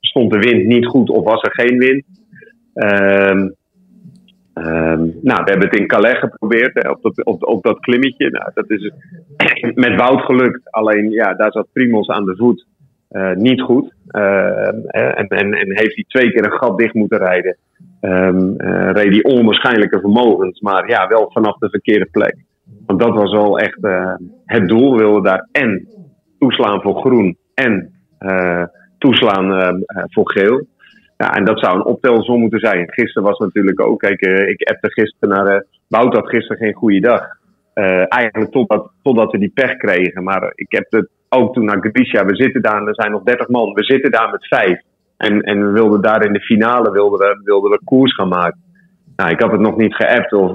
stond 0.00 0.32
de 0.32 0.38
wind 0.38 0.66
niet 0.66 0.86
goed 0.86 1.10
of 1.10 1.24
was 1.24 1.42
er 1.42 1.54
geen 1.54 1.78
wind. 1.78 2.04
Um, 4.66 5.18
nou, 5.22 5.44
we 5.44 5.50
hebben 5.50 5.68
het 5.68 5.78
in 5.78 5.86
Calais 5.86 6.18
geprobeerd, 6.18 6.88
op, 6.88 7.02
dat, 7.02 7.24
op, 7.24 7.46
op 7.46 7.62
dat 7.62 7.80
klimmetje. 7.80 8.30
Nou, 8.30 8.50
dat 8.54 8.70
is 8.70 8.92
met 9.84 9.96
Wout 9.96 10.20
gelukt. 10.20 10.70
Alleen, 10.70 11.10
ja, 11.10 11.34
daar 11.34 11.52
zat 11.52 11.72
Primos 11.72 12.08
aan 12.08 12.24
de 12.24 12.36
voet. 12.36 12.66
Uh, 13.10 13.32
niet 13.32 13.60
goed. 13.60 13.92
Uh, 14.08 14.66
en, 14.86 15.28
en, 15.28 15.52
en, 15.54 15.76
heeft 15.76 15.94
hij 15.94 16.04
twee 16.08 16.32
keer 16.32 16.44
een 16.44 16.58
gat 16.58 16.78
dicht 16.78 16.94
moeten 16.94 17.18
rijden. 17.18 17.56
Um, 18.00 18.54
uh, 18.56 18.90
reed 18.90 19.22
hij 19.22 19.22
onwaarschijnlijke 19.22 20.00
vermogens, 20.00 20.60
maar 20.60 20.88
ja, 20.88 21.08
wel 21.08 21.30
vanaf 21.32 21.58
de 21.58 21.70
verkeerde 21.70 22.08
plek. 22.10 22.36
Want 22.86 23.00
dat 23.00 23.14
was 23.14 23.32
wel 23.32 23.58
echt 23.58 23.78
het 24.44 24.68
doel. 24.68 24.92
We 24.92 24.98
wilden 24.98 25.22
daar 25.22 25.48
en 25.52 25.88
toeslaan 26.38 26.80
voor 26.80 27.00
groen 27.00 27.36
en 27.54 27.92
toeslaan 28.98 29.82
voor 30.08 30.30
geel. 30.30 30.66
Ja, 31.20 31.34
en 31.34 31.44
dat 31.44 31.58
zou 31.58 31.76
een 31.76 31.84
optelsom 31.84 32.40
moeten 32.40 32.58
zijn. 32.58 32.92
Gisteren 32.92 33.28
was 33.28 33.38
natuurlijk 33.38 33.80
ook, 33.80 33.98
kijk, 33.98 34.20
ik 34.20 34.68
appte 34.68 34.90
gisteren 34.90 35.44
naar, 35.44 35.64
Wout 35.88 36.14
had 36.14 36.28
gisteren 36.28 36.56
geen 36.56 36.74
goede 36.74 37.00
dag. 37.00 37.26
eigenlijk 38.08 38.52
totdat, 38.52 38.90
totdat 39.02 39.32
we 39.32 39.38
die 39.38 39.52
pech 39.54 39.76
kregen. 39.76 40.22
Maar 40.22 40.52
ik 40.54 40.72
heb 40.72 40.86
het 40.90 41.08
ook 41.28 41.54
toen 41.54 41.64
naar 41.64 41.78
Galicia. 41.80 42.24
We 42.24 42.36
zitten 42.36 42.62
daar, 42.62 42.86
er 42.86 42.94
zijn 42.94 43.10
nog 43.10 43.22
30 43.22 43.48
man. 43.48 43.72
We 43.72 43.84
zitten 43.84 44.10
daar 44.10 44.30
met 44.30 44.46
vijf. 44.46 44.80
En, 45.16 45.40
en 45.40 45.66
we 45.66 45.70
wilden 45.72 46.00
daar 46.02 46.24
in 46.24 46.32
de 46.32 46.40
finale 46.40 46.90
wilden 46.90 47.18
we, 47.18 47.40
wilden 47.44 47.70
we 47.70 47.80
koers 47.84 48.14
gaan 48.14 48.28
maken. 48.28 48.60
Nou, 49.16 49.30
ik 49.30 49.40
had 49.40 49.50
het 49.50 49.60
nog 49.60 49.76
niet 49.76 49.94
geappt 49.94 50.32
of 50.32 50.50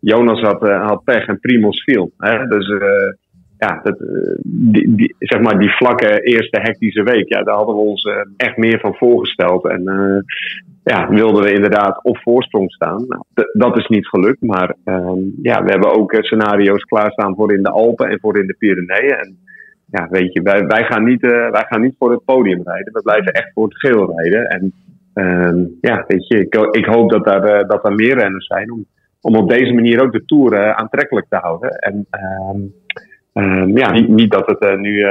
Jonas 0.00 0.40
had, 0.40 0.60
had 0.60 1.04
pech 1.04 1.26
en 1.26 1.40
Primos 1.40 1.82
viel. 1.82 2.10
Hè? 2.18 2.46
Dus 2.46 2.66
ja, 3.62 3.80
dat, 3.82 3.98
die, 4.42 4.94
die, 4.94 5.14
zeg 5.18 5.40
maar 5.40 5.58
die 5.58 5.76
vlakke 5.76 6.20
eerste 6.20 6.60
hectische 6.60 7.02
week, 7.02 7.28
ja, 7.28 7.42
daar 7.42 7.54
hadden 7.54 7.74
we 7.74 7.80
ons 7.80 8.08
echt 8.36 8.56
meer 8.56 8.80
van 8.80 8.94
voorgesteld. 8.94 9.68
En 9.68 9.82
ja, 10.84 11.08
wilden 11.08 11.42
we 11.42 11.52
inderdaad 11.52 12.04
op 12.04 12.18
voorsprong 12.18 12.72
staan. 12.72 13.04
Nou, 13.06 13.22
dat 13.52 13.78
is 13.78 13.86
niet 13.86 14.06
gelukt, 14.06 14.42
maar 14.42 14.74
ehm, 14.84 15.18
ja, 15.42 15.62
we 15.62 15.70
hebben 15.70 15.94
ook 15.98 16.16
scenario's 16.20 16.82
klaarstaan 16.84 17.34
voor 17.34 17.52
in 17.52 17.62
de 17.62 17.70
Alpen 17.70 18.08
en 18.08 18.18
voor 18.20 18.38
in 18.38 18.46
de 18.46 18.56
Pyreneeën. 18.58 19.16
En 19.16 19.36
ja, 19.90 20.08
weet 20.10 20.32
je, 20.32 20.42
wij, 20.42 20.66
wij, 20.66 20.84
gaan 20.84 21.04
niet, 21.04 21.20
wij 21.20 21.64
gaan 21.68 21.80
niet 21.80 21.94
voor 21.98 22.10
het 22.10 22.24
podium 22.24 22.62
rijden. 22.64 22.92
We 22.92 23.02
blijven 23.02 23.32
echt 23.32 23.52
voor 23.52 23.64
het 23.64 23.78
geel 23.78 24.12
rijden. 24.16 24.48
En 24.48 24.72
uh, 25.14 25.66
ja, 25.80 26.04
weet 26.06 26.26
je, 26.28 26.38
ik, 26.38 26.54
ik 26.70 26.84
hoop 26.84 27.10
dat 27.10 27.26
uh, 27.26 27.60
dat 27.68 27.84
er 27.84 27.94
meer 27.94 28.18
renners 28.18 28.46
zijn 28.46 28.72
om, 28.72 28.86
om 29.20 29.36
op 29.36 29.48
deze 29.48 29.72
manier 29.72 30.02
ook 30.02 30.12
de 30.12 30.24
Tour 30.24 30.74
aantrekkelijk 30.74 31.26
te 31.28 31.36
houden. 31.36 31.70
En 31.70 32.06
ehm, 32.10 32.60
ja, 33.74 33.90
niet, 33.90 34.30
dat 34.30 34.46
het 34.46 34.80
nu... 34.80 35.06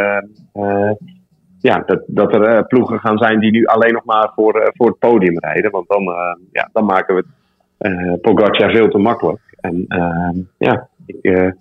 ja, 1.59 1.83
dat, 1.85 2.03
dat 2.07 2.33
er 2.33 2.65
ploegen 2.65 2.99
gaan 2.99 3.17
zijn 3.17 3.39
die 3.39 3.51
nu 3.51 3.65
alleen 3.65 3.93
nog 3.93 4.05
maar 4.05 4.31
voor, 4.35 4.71
voor 4.75 4.87
het 4.87 4.99
podium 4.99 5.39
rijden. 5.39 5.71
Want 5.71 5.87
dan, 5.87 6.03
ja, 6.51 6.69
dan 6.73 6.85
maken 6.85 7.15
we 7.15 7.23
het 7.77 8.21
Pogacar 8.21 8.71
veel 8.71 8.89
te 8.89 8.97
makkelijk. 8.97 9.39
En 9.59 9.85
ehm, 9.87 10.37
ja, 10.57 10.89
ik, 11.05 11.53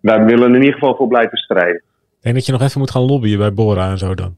wij 0.00 0.24
willen 0.24 0.54
in 0.54 0.60
ieder 0.60 0.72
geval 0.72 0.96
voor 0.96 1.08
blijven 1.08 1.38
strijden. 1.38 1.82
Denk 2.20 2.34
dat 2.34 2.46
je 2.46 2.52
nog 2.52 2.62
even 2.62 2.80
moet 2.80 2.90
gaan 2.90 3.02
lobbyen 3.02 3.38
bij 3.38 3.52
Bora 3.52 3.90
en 3.90 3.98
zo 3.98 4.14
dan. 4.14 4.36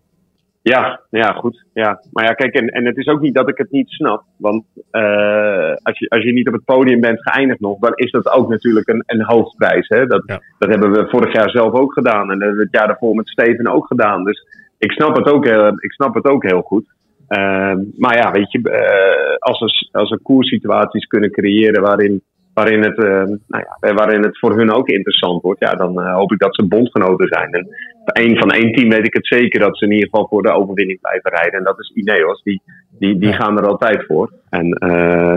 Ja, 0.63 1.01
ja, 1.11 1.33
goed. 1.33 1.65
Ja. 1.73 2.01
Maar 2.13 2.25
ja, 2.25 2.33
kijk, 2.33 2.55
en, 2.55 2.69
en 2.69 2.85
het 2.85 2.97
is 2.97 3.07
ook 3.07 3.21
niet 3.21 3.35
dat 3.35 3.49
ik 3.49 3.59
het 3.59 3.71
niet 3.71 3.89
snap. 3.89 4.23
Want 4.37 4.65
uh, 4.93 5.75
als, 5.83 5.99
je, 5.99 6.09
als 6.09 6.25
je 6.25 6.33
niet 6.33 6.49
op 6.49 6.55
het 6.55 6.65
podium 6.65 7.01
bent 7.01 7.23
geëindigd 7.23 7.61
nog, 7.61 7.79
dan 7.79 7.93
is 7.95 8.11
dat 8.11 8.31
ook 8.31 8.49
natuurlijk 8.49 8.89
een, 8.89 9.03
een 9.07 9.25
hoofdprijs. 9.25 9.89
Hè? 9.89 10.07
Dat, 10.07 10.23
ja. 10.27 10.41
dat 10.59 10.69
hebben 10.69 10.93
we 10.93 11.09
vorig 11.09 11.33
jaar 11.33 11.51
zelf 11.51 11.73
ook 11.73 11.93
gedaan. 11.93 12.31
En 12.31 12.39
dat 12.39 12.41
hebben 12.41 12.57
we 12.57 12.63
het 12.63 12.75
jaar 12.75 12.87
daarvoor 12.87 13.15
met 13.15 13.29
Steven 13.29 13.67
ook 13.67 13.87
gedaan. 13.87 14.25
Dus 14.25 14.47
ik 14.79 14.93
snap 14.93 15.17
het 15.17 15.33
ook 15.33 15.45
heel, 15.45 15.67
ik 15.67 15.93
snap 15.93 16.15
het 16.15 16.25
ook 16.25 16.43
heel 16.43 16.61
goed. 16.61 16.85
Uh, 17.29 17.75
maar 17.97 18.17
ja, 18.17 18.31
weet 18.31 18.53
je, 18.53 18.59
uh, 18.59 19.37
als, 19.39 19.61
er, 19.61 20.01
als 20.01 20.11
er 20.11 20.21
koerssituaties 20.23 21.07
kunnen 21.07 21.31
creëren 21.31 21.83
waarin 21.83 22.23
waarin 22.59 22.83
het, 22.83 22.99
uh, 22.99 23.25
nou 23.47 23.65
ja, 23.81 23.95
waarin 23.95 24.23
het 24.23 24.39
voor 24.39 24.57
hun 24.57 24.73
ook 24.73 24.89
interessant 24.89 25.43
wordt, 25.43 25.61
ja, 25.61 25.75
dan 25.75 26.01
uh, 26.01 26.15
hoop 26.15 26.33
ik 26.33 26.39
dat 26.39 26.55
ze 26.55 26.67
bondgenoten 26.67 27.29
zijn. 27.29 27.53
En 27.53 27.67
een, 28.05 28.39
van 28.39 28.51
één 28.51 28.73
team 28.73 28.89
weet 28.89 29.07
ik 29.07 29.15
het 29.15 29.27
zeker 29.27 29.61
dat 29.61 29.79
ze 29.79 29.85
in 29.85 29.93
ieder 29.93 30.09
geval 30.09 30.29
voor 30.29 30.43
de 30.43 30.53
overwinning 30.53 31.01
blijven 31.01 31.31
rijden. 31.31 31.59
En 31.59 31.65
dat 31.65 31.79
is 31.79 31.93
Ineos. 31.95 32.43
Die, 32.43 32.63
die, 32.99 33.19
die 33.19 33.33
gaan 33.33 33.59
er 33.59 33.67
altijd 33.67 34.05
voor. 34.07 34.33
En, 34.51 34.77
uh, 34.85 35.37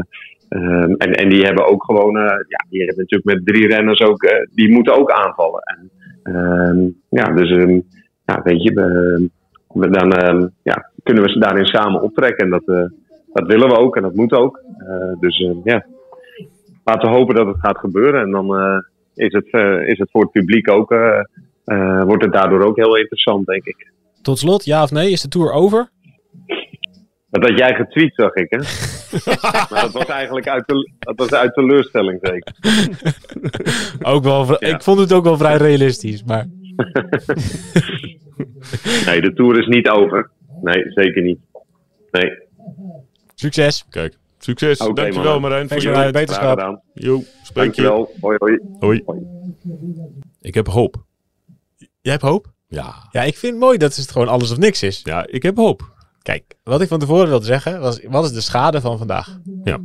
en, 0.98 1.12
en 1.22 1.30
die 1.30 1.46
hebben 1.46 1.68
ook 1.68 1.84
gewoon, 1.84 2.14
ja, 2.48 2.66
die 2.70 2.80
hebben 2.86 2.98
natuurlijk 2.98 3.36
met 3.36 3.46
drie 3.46 3.68
renners 3.68 4.02
ook, 4.02 4.48
die 4.54 4.72
moeten 4.72 4.98
ook 4.98 5.12
aanvallen. 5.12 5.62
En, 5.64 5.90
ehm, 6.24 6.90
ja, 7.10 7.34
dus 7.34 7.50
um, 7.50 7.84
ja, 8.26 8.42
weet 8.44 8.64
je, 8.64 8.74
we, 9.68 9.90
dan 9.90 10.12
ehm, 10.12 10.48
ja, 10.64 10.92
kunnen 11.04 11.24
we 11.24 11.30
ze 11.30 11.40
daarin 11.40 11.66
samen 11.66 12.02
optrekken. 12.02 12.46
En 12.46 12.50
dat, 12.50 12.90
dat 13.34 13.48
willen 13.48 13.68
we 13.68 13.78
ook 13.78 13.96
en 13.96 14.02
dat 14.02 14.16
moet 14.16 14.34
ook. 14.34 14.64
dus 15.20 15.38
ja 15.64 15.86
laten 16.92 17.10
we 17.10 17.16
hopen 17.16 17.36
dat 17.36 17.48
het 17.48 17.60
gaat 17.60 17.78
gebeuren. 17.78 18.22
En 18.22 18.32
dan 18.32 18.60
uh, 18.60 18.78
is, 19.14 19.34
het, 19.34 19.48
uh, 19.52 19.88
is 19.88 19.98
het 19.98 20.10
voor 20.12 20.22
het 20.22 20.32
publiek 20.32 20.70
ook, 20.70 20.92
uh, 20.92 22.04
wordt 22.04 22.24
het 22.24 22.34
daardoor 22.34 22.62
ook 22.62 22.76
heel 22.76 22.98
interessant, 22.98 23.46
denk 23.46 23.66
ik. 23.66 23.92
Tot 24.22 24.40
slot, 24.40 24.66
ja 24.66 24.84
of 24.84 24.92
nee, 24.92 25.12
is 25.12 25.22
de 25.22 25.28
tour 25.28 25.52
over? 25.52 25.90
Dat 27.30 27.50
had 27.50 27.58
jij 27.58 27.76
getweet, 27.76 28.14
zag 28.16 28.34
ik, 28.34 28.50
hè? 28.50 28.58
maar 29.70 29.82
dat 29.82 29.92
was 29.92 30.06
eigenlijk 30.06 30.48
uit, 30.48 30.68
de, 30.68 30.92
dat 31.00 31.18
was 31.18 31.34
uit 31.34 31.54
teleurstelling, 31.54 32.20
zeker. 32.22 32.56
ook 34.14 34.24
wel, 34.24 34.46
ja. 34.46 34.60
Ik 34.60 34.82
vond 34.82 35.00
het 35.00 35.14
ook 35.14 35.24
wel 35.24 35.38
vrij 35.38 35.58
realistisch, 35.58 36.24
maar... 36.24 36.46
nee, 39.06 39.22
de 39.22 39.32
tour 39.36 39.60
is 39.60 39.68
niet 39.68 39.90
over. 39.90 40.30
Nee, 40.62 40.92
zeker 40.92 41.22
niet. 41.22 41.40
Nee. 42.12 42.32
Succes. 43.36 43.86
Kijk. 43.90 44.21
Succes. 44.44 44.80
Okay, 44.80 44.94
Dankjewel 44.94 45.40
man. 45.40 45.42
Marijn. 45.42 45.68
Voor 45.70 45.82
je 45.82 46.12
beterschap. 46.12 46.82
Jo, 46.94 47.24
spreek 47.44 47.64
Dankjewel. 47.64 48.12
je. 48.14 48.20
Hoi, 48.22 48.38
hoi. 48.40 48.60
Hoi. 48.80 49.04
Ik 50.42 50.54
heb 50.54 50.68
hoop. 50.68 51.04
Jij 51.78 52.12
hebt 52.12 52.24
hoop? 52.24 52.52
Ja. 52.68 53.08
Ja, 53.12 53.22
ik 53.22 53.38
vind 53.38 53.54
het 53.54 53.62
mooi 53.62 53.78
dat 53.78 53.96
het 53.96 54.12
gewoon 54.12 54.28
alles 54.28 54.52
of 54.52 54.58
niks 54.58 54.84
is. 54.84 55.02
Ja, 55.04 55.28
ik 55.28 55.44
heb 55.44 55.56
hoop. 55.58 55.94
Kijk, 56.22 56.56
wat 56.64 56.82
ik 56.82 56.88
van 56.88 57.00
tevoren 57.00 57.28
wilde 57.28 57.46
zeggen 57.46 57.80
was, 57.80 58.00
wat 58.04 58.24
is 58.24 58.32
de 58.32 58.42
schade 58.42 58.82
van 58.82 58.98
vandaag? 58.98 59.40
Ja. 59.64 59.80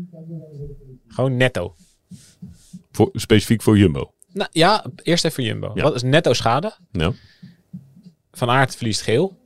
Gewoon 1.09 1.37
netto. 1.37 1.75
Voor, 2.93 3.09
specifiek 3.13 3.63
voor 3.63 3.79
Jumbo? 3.79 4.13
Nou 4.33 4.49
ja, 4.53 4.85
eerst 5.03 5.25
even 5.25 5.45
Jumbo. 5.45 5.71
Ja. 5.75 5.83
Wat 5.83 5.95
is 5.95 6.03
netto 6.03 6.33
schade? 6.33 6.75
Ja. 6.93 7.13
Van 8.33 8.51
Aert 8.51 8.77
verliest 8.77 9.01
geel. 9.01 9.37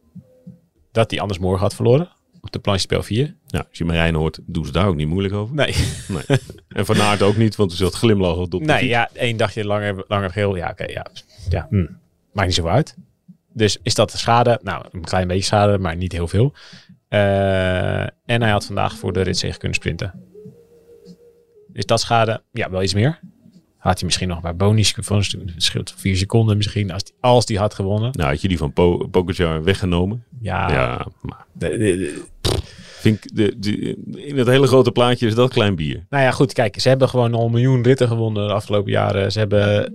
Dat 0.92 1.10
hij 1.10 1.20
anders 1.20 1.38
morgen 1.38 1.60
had 1.60 1.74
verloren. 1.74 2.08
Op 2.40 2.52
de 2.52 2.58
planche 2.58 2.80
spel 2.80 3.02
4. 3.02 3.34
Ja, 3.46 3.58
als 3.68 3.78
je 3.78 3.84
Marijn 3.84 4.14
hoort, 4.14 4.38
doen 4.46 4.66
ze 4.66 4.72
daar 4.72 4.86
ook 4.86 4.96
niet 4.96 5.08
moeilijk 5.08 5.34
over. 5.34 5.54
Nee, 5.54 5.74
Nee. 6.08 6.38
En 6.68 6.86
Van 6.86 7.00
Aert 7.00 7.22
ook 7.22 7.36
niet, 7.36 7.56
want 7.56 7.70
er 7.70 7.76
zat 7.76 7.94
glimlach 7.94 8.36
op 8.36 8.50
de 8.50 8.58
nee 8.58 8.78
fiets. 8.78 8.90
ja, 8.90 9.08
één 9.12 9.36
dagje 9.36 9.64
langer, 9.64 10.04
langer 10.08 10.30
geel. 10.30 10.56
Ja, 10.56 10.68
oké, 10.70 10.84
ja. 10.84 11.06
ja 11.48 11.66
hm. 11.70 11.86
Maakt 12.32 12.46
niet 12.46 12.56
zoveel 12.56 12.72
uit. 12.72 12.96
Dus 13.52 13.78
is 13.82 13.94
dat 13.94 14.10
schade? 14.10 14.60
Nou, 14.62 14.84
een 14.92 15.04
klein 15.04 15.28
beetje 15.28 15.44
schade, 15.44 15.78
maar 15.78 15.96
niet 15.96 16.12
heel 16.12 16.28
veel. 16.28 16.54
Eh, 17.08 18.00
en 18.02 18.42
hij 18.42 18.50
had 18.50 18.66
vandaag 18.66 18.96
voor 18.96 19.12
de 19.12 19.20
ritzege 19.20 19.58
kunnen 19.58 19.76
sprinten. 19.76 20.24
Is 21.72 21.86
dat 21.86 22.00
schade? 22.00 22.42
Ja, 22.52 22.70
wel 22.70 22.82
iets 22.82 22.94
meer. 22.94 23.20
Had 23.80 23.94
hij 23.98 24.04
misschien 24.04 24.28
nog 24.28 24.40
bij 24.40 24.56
bonus 24.56 24.94
van 24.96 25.16
een 25.16 25.52
scheelt 25.56 25.94
vier 25.96 26.16
seconden 26.16 26.56
misschien 26.56 26.90
als 26.92 27.04
die, 27.04 27.14
als 27.20 27.46
die 27.46 27.58
had 27.58 27.74
gewonnen. 27.74 28.10
Nou, 28.12 28.30
had 28.30 28.40
je 28.40 28.48
die 28.48 28.58
van 28.58 28.72
po 28.72 29.08
Pogacar 29.10 29.62
weggenomen? 29.64 30.24
Ja, 30.40 30.70
ja, 30.72 31.06
maar 31.20 31.44
de- 31.52 31.68
de- 31.68 31.76
de- 31.96 32.22
vind 33.00 33.24
ik, 33.24 33.36
de, 33.36 33.54
de, 33.58 33.96
in 34.26 34.38
het 34.38 34.46
hele 34.46 34.66
grote 34.66 34.90
plaatje 34.92 35.26
is 35.26 35.34
dat 35.34 35.50
klein 35.52 35.74
bier. 35.76 36.06
Nou 36.10 36.22
ja, 36.24 36.30
goed. 36.30 36.52
Kijk, 36.52 36.80
ze 36.80 36.88
hebben 36.88 37.08
gewoon 37.08 37.34
al 37.34 37.44
een 37.44 37.50
miljoen 37.50 37.82
ritten 37.82 38.08
gewonnen 38.08 38.46
de 38.46 38.52
afgelopen 38.54 38.90
jaren. 38.92 39.32
Ze, 39.32 39.38
hebben, 39.38 39.94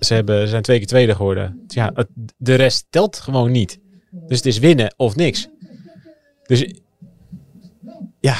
ze, 0.00 0.14
hebben, 0.14 0.40
ze 0.40 0.46
zijn 0.48 0.62
twee 0.62 0.78
keer 0.78 0.86
tweede 0.86 1.14
geworden. 1.14 1.60
Dus 1.66 1.74
ja, 1.76 1.90
het- 1.94 2.08
de 2.36 2.54
rest 2.54 2.86
telt 2.90 3.18
gewoon 3.18 3.50
niet. 3.50 3.80
Dus 4.10 4.36
het 4.36 4.46
is 4.46 4.58
winnen 4.58 4.94
of 4.96 5.16
niks. 5.16 5.48
Dus 6.46 6.66
ja, 8.20 8.36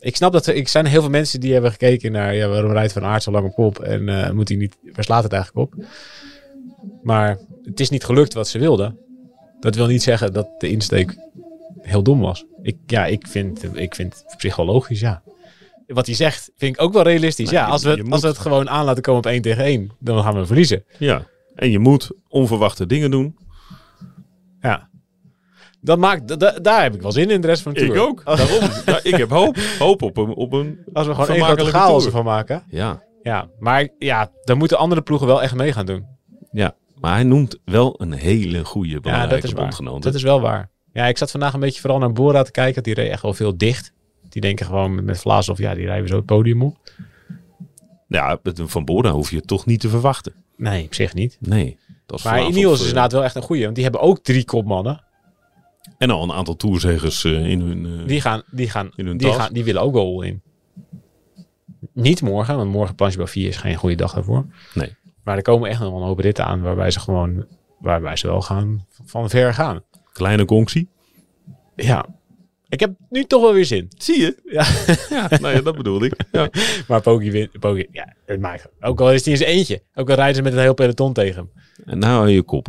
ik 0.00 0.16
snap 0.16 0.32
dat 0.32 0.46
er, 0.46 0.54
ik 0.54 0.68
zijn 0.68 0.86
heel 0.86 1.00
veel 1.00 1.10
mensen 1.10 1.40
die 1.40 1.52
hebben 1.52 1.70
gekeken 1.70 2.12
naar 2.12 2.34
ja, 2.34 2.48
waarom 2.48 2.72
rijdt 2.72 2.92
Van 2.92 3.04
Aert 3.04 3.22
zo 3.22 3.30
lang 3.30 3.46
op 3.46 3.54
kop 3.54 3.78
en 3.78 4.08
eh, 4.08 4.30
moet 4.30 4.48
hij 4.48 4.56
niet, 4.56 4.76
waar 4.92 5.04
slaat 5.04 5.22
het 5.22 5.32
eigenlijk 5.32 5.72
op? 5.72 5.84
Maar 7.02 7.38
het 7.62 7.80
is 7.80 7.90
niet 7.90 8.04
gelukt 8.04 8.34
wat 8.34 8.48
ze 8.48 8.58
wilden. 8.58 8.98
Dat 9.60 9.74
wil 9.74 9.86
niet 9.86 10.02
zeggen 10.02 10.32
dat 10.32 10.48
de 10.58 10.68
insteek 10.68 11.16
heel 11.80 12.02
dom 12.02 12.20
was. 12.20 12.44
Ik, 12.62 12.76
ja, 12.86 13.06
ik 13.06 13.26
vind, 13.26 13.76
ik 13.76 13.94
vind 13.94 14.14
het 14.14 14.32
op 14.34 14.40
zich 14.40 14.56
wel 14.56 14.66
logisch, 14.66 15.00
ja 15.00 15.22
wat 15.94 16.06
hij 16.06 16.14
zegt, 16.14 16.50
vind 16.56 16.74
ik 16.74 16.82
ook 16.82 16.92
wel 16.92 17.02
realistisch. 17.02 17.50
Nou, 17.50 17.64
ja, 17.64 17.70
als 17.70 17.82
we, 17.82 17.90
het, 17.90 18.10
als 18.10 18.22
we 18.22 18.28
het 18.28 18.38
gewoon 18.38 18.70
aan 18.70 18.84
laten 18.84 19.02
komen 19.02 19.20
op 19.20 19.26
1 19.26 19.42
tegen 19.42 19.64
1, 19.64 19.90
dan 19.98 20.22
gaan 20.22 20.34
we 20.34 20.46
verliezen. 20.46 20.84
Ja, 20.98 21.26
en 21.54 21.70
je 21.70 21.78
moet 21.78 22.10
onverwachte 22.28 22.86
dingen 22.86 23.10
doen. 23.10 23.36
Ja. 24.60 24.88
Dat 25.80 25.98
maakt, 25.98 26.28
da- 26.28 26.36
da- 26.36 26.58
daar 26.58 26.82
heb 26.82 26.94
ik 26.94 27.02
wel 27.02 27.12
zin 27.12 27.30
in 27.30 27.40
de 27.40 27.46
rest 27.46 27.62
van 27.62 27.72
de 27.72 27.80
tour. 27.80 27.94
Ik 27.94 28.00
ook. 28.00 28.22
Daarom, 28.36 28.70
ja, 28.86 29.00
ik 29.02 29.16
heb 29.16 29.30
hoop, 29.30 29.56
hoop 29.78 30.02
op 30.02 30.16
een, 30.16 30.34
op 30.34 30.52
een 30.52 30.66
Als 30.92 31.06
we 31.06 31.12
gewoon 31.12 31.14
grote 31.14 31.32
vermakelijke 31.32 31.70
chaos 31.78 32.04
ervan 32.04 32.24
maken. 32.24 32.62
Ja, 32.68 33.02
Ja, 33.22 33.48
maar 33.58 33.88
ja, 33.98 34.30
dan 34.44 34.58
moeten 34.58 34.78
andere 34.78 35.02
ploegen 35.02 35.26
wel 35.26 35.42
echt 35.42 35.54
mee 35.54 35.72
gaan 35.72 35.86
doen. 35.86 36.06
ja, 36.52 36.74
maar 37.00 37.12
hij 37.14 37.22
noemt 37.24 37.58
wel 37.64 37.94
een 38.00 38.12
hele 38.12 38.64
goede 38.64 38.88
Ja, 38.90 39.00
belangrijke 39.00 39.40
dat 39.40 39.44
is 39.44 39.52
bondgenoot. 39.54 40.02
Dat 40.02 40.14
is 40.14 40.22
wel 40.22 40.40
waar. 40.40 40.70
Ja, 40.92 41.06
ik 41.06 41.18
zat 41.18 41.30
vandaag 41.30 41.52
een 41.54 41.60
beetje 41.60 41.80
vooral 41.80 41.98
naar 41.98 42.12
Bora 42.12 42.42
te 42.42 42.50
kijken. 42.50 42.82
Die 42.82 42.94
reed 42.94 43.10
echt 43.10 43.22
wel 43.22 43.34
veel 43.34 43.56
dicht. 43.56 43.92
Die 44.28 44.40
denken 44.40 44.66
gewoon 44.66 45.04
met, 45.04 45.18
Vlaas 45.20 45.48
of 45.48 45.58
ja, 45.58 45.74
die 45.74 45.84
rijden 45.86 46.08
zo 46.08 46.16
het 46.16 46.26
podium 46.26 46.62
op. 46.62 46.76
Ja, 48.08 48.38
met 48.42 48.58
een 48.58 48.68
Van 48.68 48.84
Bora 48.84 49.10
hoef 49.10 49.30
je 49.30 49.36
het 49.36 49.46
toch 49.46 49.66
niet 49.66 49.80
te 49.80 49.88
verwachten. 49.88 50.32
Nee, 50.56 50.84
op 50.84 50.94
zich 50.94 51.14
niet. 51.14 51.36
Nee. 51.40 51.78
Dat 52.06 52.24
Maar 52.24 52.42
Ineos 52.46 52.72
is 52.72 52.80
eh, 52.80 52.86
inderdaad 52.86 53.12
wel 53.12 53.24
echt 53.24 53.34
een 53.34 53.42
goeie. 53.42 53.62
Want 53.62 53.74
die 53.74 53.84
hebben 53.84 54.02
ook 54.02 54.18
drie 54.18 54.44
kopmannen. 54.44 55.04
En 55.98 56.10
al 56.10 56.22
een 56.22 56.32
aantal 56.32 56.56
toerzegers 56.56 57.24
eh, 57.24 57.46
in 57.50 57.60
hun... 57.60 57.86
eh, 58.00 58.06
Die 58.06 58.20
gaan, 58.20 58.42
die 58.50 58.70
gaan, 58.70 58.90
In 58.96 59.06
hun 59.06 59.16
die 59.16 59.26
tas. 59.28 59.36
gaan, 59.36 59.52
die 59.52 59.64
willen 59.64 59.82
ook 59.82 59.92
wel 59.92 60.22
in. 60.22 60.42
Niet 61.92 62.22
morgen, 62.22 62.56
want 62.56 62.70
morgen 62.70 62.94
planchebouw 62.94 63.26
4 63.26 63.48
is 63.48 63.56
geen 63.56 63.74
goede 63.76 63.94
dag 63.96 64.12
daarvoor. 64.14 64.46
Nee. 64.74 64.94
Maar 65.24 65.36
er 65.36 65.42
komen 65.42 65.70
echt 65.70 65.80
nog 65.80 65.90
wel 65.90 66.00
een 66.00 66.06
hoop 66.06 66.18
ritten 66.18 66.44
aan 66.44 66.60
waarbij 66.60 66.90
ze 66.90 67.00
gewoon, 67.00 67.46
waarbij 67.78 68.16
ze 68.16 68.26
wel 68.26 68.40
gaan 68.42 68.86
van 69.04 69.30
ver 69.30 69.54
gaan. 69.54 69.82
Kleine 70.12 70.42
Gonxie. 70.46 70.88
Ja. 71.76 72.06
Ik 72.68 72.80
heb 72.80 72.92
nu 73.08 73.24
toch 73.24 73.42
wel 73.42 73.52
weer 73.52 73.64
zin. 73.64 73.86
Zie 73.96 74.20
je? 74.20 74.40
Ja. 74.44 74.64
Ja, 75.16 75.38
nou 75.40 75.54
ja, 75.54 75.60
dat 75.60 75.76
bedoelde 75.76 76.06
ik. 76.06 76.14
Ja. 76.32 76.48
Maar 76.88 77.18
wint, 77.18 77.58
Poggi, 77.58 77.86
ja, 77.92 78.14
het 78.26 78.40
maakt. 78.40 78.68
Ook 78.80 79.00
al 79.00 79.12
is 79.12 79.22
hij 79.24 79.32
in 79.32 79.38
zijn 79.38 79.50
eentje. 79.50 79.82
Ook 79.94 80.08
al 80.10 80.14
rijden 80.16 80.34
ze 80.36 80.42
met 80.42 80.52
een 80.52 80.58
heel 80.58 80.74
peloton 80.74 81.12
tegen 81.12 81.36
hem. 81.36 81.50
En 81.84 81.98
nou 81.98 82.28
je 82.28 82.42
kop. 82.42 82.68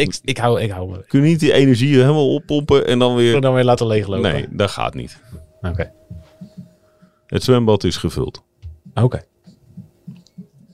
Ik, 0.00 0.18
ik 0.24 0.38
hou, 0.38 0.60
ik 0.60 0.70
hou 0.70 0.90
me. 0.90 1.04
Kun 1.06 1.22
je 1.22 1.28
niet 1.28 1.40
die 1.40 1.52
energie 1.52 1.96
helemaal 1.96 2.34
oppompen 2.34 2.86
en 2.86 2.98
dan 2.98 3.14
weer... 3.14 3.32
wil 3.32 3.40
dan 3.40 3.54
weer 3.54 3.64
laten 3.64 3.86
leeglopen. 3.86 4.32
Nee, 4.32 4.46
dat 4.50 4.70
gaat 4.70 4.94
niet. 4.94 5.20
Oké. 5.62 5.92
Het 7.26 7.42
zwembad 7.42 7.84
is 7.84 7.96
gevuld. 7.96 8.42
Oké. 8.94 9.22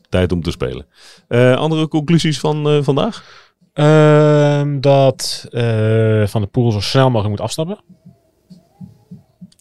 Tijd 0.09 0.33
om 0.33 0.43
te 0.43 0.51
spelen. 0.51 0.87
Eh, 1.29 1.57
andere 1.57 1.89
conclusies 1.89 2.41
van 2.41 2.69
eh, 2.69 2.83
vandaag? 2.83 3.45
Ehm, 3.73 4.81
dat 4.81 5.47
eh, 5.51 6.27
Van 6.27 6.41
de 6.41 6.47
Poel 6.47 6.73
zo 6.73 6.81
snel 6.81 7.11
mogelijk 7.11 7.31
moet 7.31 7.41
afstappen. 7.41 7.79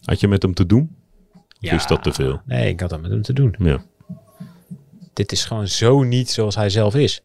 Had 0.04 0.20
je 0.20 0.28
met 0.28 0.42
hem 0.42 0.54
te 0.54 0.66
doen? 0.66 0.96
Of 1.60 1.72
is 1.72 1.86
dat 1.86 2.02
te 2.02 2.12
veel? 2.12 2.40
Nee, 2.44 2.68
ik 2.68 2.80
had 2.80 2.90
dat 2.90 3.00
met 3.00 3.10
hem 3.10 3.22
te 3.22 3.32
doen. 3.32 3.54
Ja. 3.58 3.82
Dit 5.12 5.32
is 5.32 5.44
gewoon 5.44 5.68
zo 5.68 6.02
niet 6.02 6.30
zoals 6.30 6.54
hij 6.54 6.70
zelf 6.70 6.94
is. 6.94 7.22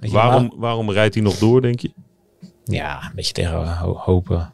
Je, 0.00 0.10
Waarom, 0.10 0.52
waarom 0.56 0.90
rijdt 0.90 1.14
hij 1.14 1.22
nog 1.22 1.38
door, 1.38 1.62
denk 1.62 1.80
je? 1.80 1.90
Ja, 2.64 3.02
een 3.04 3.14
beetje 3.14 3.32
tegen 3.32 3.76
ho- 3.78 3.96
hopen. 3.96 4.52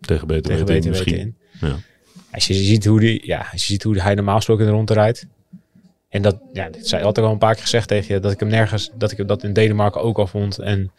Tegen 0.00 0.26
beter 0.26 0.42
Tegen 0.50 0.66
weten 0.66 0.90
misschien. 0.90 1.12
weten 1.14 1.36
in. 1.60 1.68
Ja. 1.68 1.76
Als 2.32 2.46
je 2.46 2.54
ziet 2.54 2.84
hoe, 2.84 3.00
die, 3.00 3.26
ja, 3.26 3.38
als 3.52 3.66
je 3.66 3.72
ziet 3.72 3.82
hoe 3.82 4.00
hij 4.00 4.14
normaal 4.14 4.36
gesproken 4.36 4.68
rond 4.68 4.90
rijdt. 4.90 5.26
En 6.08 6.22
dat, 6.22 6.38
ja, 6.52 6.68
dit 6.68 6.88
zei 6.88 7.04
altijd 7.04 7.26
al 7.26 7.32
een 7.32 7.38
paar 7.38 7.52
keer 7.54 7.62
gezegd 7.62 7.88
tegen 7.88 8.14
je. 8.14 8.20
Dat 8.20 8.32
ik 8.32 8.40
hem 8.40 8.48
nergens, 8.48 8.90
dat 8.94 9.10
ik 9.12 9.28
dat 9.28 9.42
in 9.42 9.52
Denemarken 9.52 10.00
ook 10.02 10.18
al 10.18 10.26
vond. 10.26 10.58
En 10.58 10.92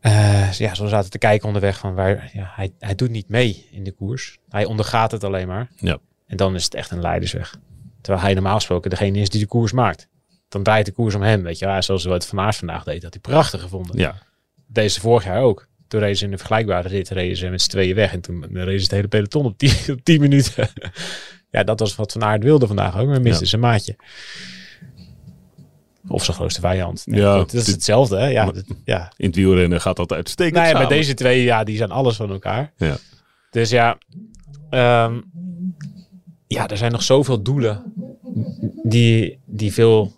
eh, 0.00 0.52
ja, 0.52 0.74
zo 0.74 0.86
zaten 0.86 1.10
te 1.10 1.18
kijken 1.18 1.46
onderweg 1.46 1.78
van 1.78 1.94
waar, 1.94 2.30
ja, 2.32 2.52
hij, 2.54 2.72
hij 2.78 2.94
doet 2.94 3.10
niet 3.10 3.28
mee 3.28 3.66
in 3.70 3.84
de 3.84 3.92
koers. 3.92 4.38
Hij 4.48 4.64
ondergaat 4.64 5.10
het 5.10 5.24
alleen 5.24 5.46
maar. 5.46 5.68
Ja. 5.76 5.98
En 6.26 6.36
dan 6.36 6.54
is 6.54 6.64
het 6.64 6.74
echt 6.74 6.90
een 6.90 7.00
leidersweg. 7.00 7.56
Terwijl 8.00 8.24
hij 8.24 8.34
normaal 8.34 8.54
gesproken 8.54 8.90
degene 8.90 9.18
is 9.18 9.28
die 9.28 9.40
de 9.40 9.46
koers 9.46 9.72
maakt. 9.72 10.08
Dan 10.52 10.62
draait 10.62 10.86
de 10.86 10.92
koers 10.92 11.14
om 11.14 11.22
hem, 11.22 11.42
weet 11.42 11.58
je 11.58 11.66
wel. 11.66 11.82
Zoals 11.82 12.04
wat 12.04 12.26
Van 12.26 12.40
Aert 12.40 12.56
vandaag 12.56 12.84
deed, 12.84 13.02
dat 13.02 13.12
hij 13.12 13.20
prachtig 13.22 13.60
gevonden. 13.60 13.98
ja. 13.98 14.14
Deze 14.66 15.00
vorig 15.00 15.24
jaar 15.24 15.42
ook. 15.42 15.66
Toen 15.88 16.00
reden 16.00 16.16
ze 16.16 16.24
in 16.24 16.32
een 16.32 16.38
vergelijkbare 16.38 16.88
rit 16.88 17.08
reden 17.08 17.36
ze 17.36 17.48
met 17.48 17.62
z'n 17.62 17.70
tweeën 17.70 17.94
weg. 17.94 18.12
En 18.12 18.20
toen 18.20 18.44
reden 18.52 18.76
ze 18.78 18.82
het 18.82 18.90
hele 18.90 19.08
peloton 19.08 19.44
op 19.44 19.58
10 19.58 19.70
op 19.94 20.04
10 20.04 20.20
minuten. 20.20 20.68
ja, 21.50 21.62
dat 21.62 21.80
was 21.80 21.96
wat 21.96 22.12
Van 22.12 22.24
Aert 22.24 22.42
wilde 22.42 22.66
vandaag 22.66 22.98
ook. 22.98 23.06
Maar 23.06 23.20
miste 23.20 23.42
Ja. 23.42 23.48
zijn 23.48 23.60
maatje. 23.60 23.96
Of 26.08 26.24
zijn 26.24 26.36
grootste 26.36 26.60
vijand. 26.60 27.06
Nee, 27.06 27.20
Ja, 27.20 27.36
dat 27.36 27.52
is 27.52 27.66
hetzelfde, 27.66 28.18
hè? 28.18 28.26
Ja, 28.26 28.44
Maar- 28.44 28.54
ja. 28.84 29.12
In 29.16 29.26
het 29.26 29.36
wielrennen 29.36 29.80
gaat 29.80 29.96
dat 29.96 30.12
uitstekend 30.12 30.54
Nou 30.56 30.66
ja, 30.66 30.72
met 30.72 30.82
samen. 30.82 30.96
deze 30.98 31.14
twee, 31.14 31.42
ja, 31.42 31.64
die 31.64 31.76
zijn 31.76 31.90
alles 31.90 32.16
van 32.16 32.30
elkaar. 32.30 32.72
Ja. 32.76 32.96
Dus 33.50 33.70
ja, 33.70 33.98
ehm, 34.70 35.20
ja, 36.46 36.68
er 36.68 36.76
zijn 36.76 36.92
nog 36.92 37.02
zoveel 37.02 37.42
doelen 37.42 37.92
die, 38.82 39.38
die 39.46 39.72
veel 39.72 40.12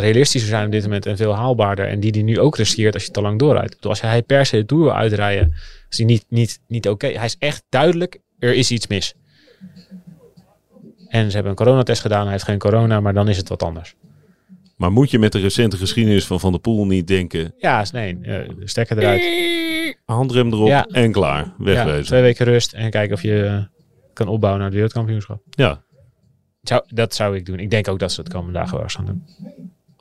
realistischer 0.00 0.50
zijn 0.50 0.66
op 0.66 0.72
dit 0.72 0.82
moment 0.82 1.06
en 1.06 1.16
veel 1.16 1.34
haalbaarder. 1.34 1.88
En 1.88 2.00
die 2.00 2.12
die 2.12 2.22
nu 2.22 2.38
ook 2.40 2.56
riskeert 2.56 2.94
als 2.94 3.04
je 3.04 3.10
te 3.10 3.20
lang 3.20 3.38
doorrijdt. 3.38 3.74
Bedoel, 3.74 3.90
Als 3.90 4.00
hij 4.00 4.22
per 4.22 4.46
se 4.46 4.56
de 4.56 4.64
Tour 4.66 4.82
wil 4.84 4.94
uitrijden, 4.94 5.54
is 5.88 5.96
hij 5.96 6.06
niet, 6.06 6.24
niet, 6.28 6.60
niet 6.68 6.88
oké. 6.88 7.06
Hij 7.06 7.24
is 7.24 7.36
echt 7.38 7.64
duidelijk, 7.68 8.18
er 8.38 8.54
is 8.54 8.70
iets 8.70 8.86
mis. 8.86 9.14
En 11.08 11.26
ze 11.26 11.32
hebben 11.34 11.50
een 11.50 11.56
coronatest 11.64 12.00
gedaan, 12.00 12.22
hij 12.22 12.32
heeft 12.32 12.44
geen 12.44 12.58
corona, 12.58 13.00
maar 13.00 13.14
dan 13.14 13.28
is 13.28 13.36
het 13.36 13.48
wat 13.48 13.62
anders. 13.62 13.94
Maar 14.76 14.92
moet 14.92 15.10
je 15.10 15.18
met 15.18 15.32
de 15.32 15.38
recente 15.38 15.76
geschiedenis 15.76 16.26
van 16.26 16.40
Van 16.40 16.52
der 16.52 16.60
Poel 16.60 16.86
niet 16.86 17.06
denken... 17.06 17.54
Ja, 17.58 17.80
is- 17.80 17.90
nee, 17.90 18.18
eh, 18.22 18.50
stekker 18.64 18.98
eruit. 18.98 19.96
handrem 20.04 20.52
erop 20.52 20.66
Ja. 20.68 20.86
en 20.86 21.12
klaar. 21.12 21.44
Ja, 21.44 21.54
Wegwezen. 21.58 22.04
twee 22.04 22.22
weken 22.22 22.44
rust 22.46 22.72
en 22.72 22.90
kijken 22.90 23.14
of 23.16 23.22
je 23.22 23.44
eh, 23.44 23.64
kan 24.12 24.28
opbouwen 24.28 24.54
naar 24.60 24.70
het 24.70 24.74
wereldkampioenschap. 24.78 25.42
Ja, 25.50 25.84
Zou, 26.62 26.82
dat 26.88 27.14
zou 27.14 27.36
ik 27.36 27.46
doen. 27.46 27.58
Ik 27.58 27.70
denk 27.70 27.88
ook 27.88 27.98
dat 27.98 28.12
ze 28.12 28.20
het 28.20 28.32
komende 28.32 28.58
dagen 28.58 28.72
wel 28.74 28.82
eens 28.82 28.94
gaan 28.94 29.04
doen. 29.06 29.24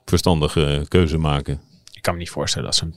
Verstandige 0.05 0.85
keuze 0.87 1.17
maken. 1.17 1.61
Ik 1.93 2.01
kan 2.01 2.13
me 2.13 2.19
niet 2.19 2.29
voorstellen 2.29 2.67
dat 2.67 2.75
ze 2.75 2.83
hem 2.83 2.93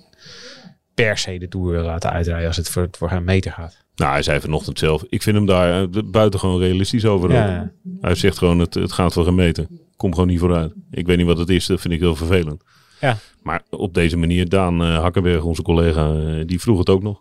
per 0.95 1.19
se 1.19 1.39
de 1.39 1.49
Tour 1.49 1.83
laten 1.83 2.11
uitrijden 2.11 2.47
als 2.47 2.57
het 2.57 2.69
voor, 2.69 2.89
voor 2.91 3.11
hem 3.11 3.25
meter 3.25 3.53
gaat. 3.53 3.77
Nou, 3.97 4.13
hij 4.13 4.23
zei 4.23 4.41
vanochtend 4.41 4.79
zelf. 4.79 5.05
Ik 5.09 5.23
vind 5.23 5.37
hem 5.37 5.47
daar 5.47 5.83
eh, 5.83 6.03
buitengewoon 6.05 6.61
realistisch 6.61 7.05
over. 7.05 7.33
Ja, 7.33 7.71
Hij 8.01 8.15
zegt 8.15 8.39
gewoon, 8.39 8.59
het, 8.59 8.75
het 8.75 8.93
gaat 8.93 9.13
voor 9.13 9.25
gemeten. 9.25 9.81
Kom 9.97 10.13
gewoon 10.13 10.29
niet 10.29 10.39
vooruit. 10.39 10.73
Ik 10.91 11.07
weet 11.07 11.17
niet 11.17 11.27
wat 11.27 11.39
het 11.39 11.49
is, 11.49 11.67
dat 11.67 11.81
vind 11.81 11.95
ik 11.95 12.01
heel 12.01 12.17
vervelend. 12.17 12.63
Ja. 13.01 13.17
Maar 13.43 13.63
op 13.71 13.95
deze 13.95 14.17
manier, 14.17 14.49
Daan 14.49 14.83
eh, 14.83 14.99
Hakkenberg, 14.99 15.43
onze 15.43 15.63
collega, 15.63 16.13
eh, 16.13 16.47
die 16.47 16.61
vroeg 16.61 16.79
het 16.79 16.89
ook 16.89 17.03
nog. 17.03 17.21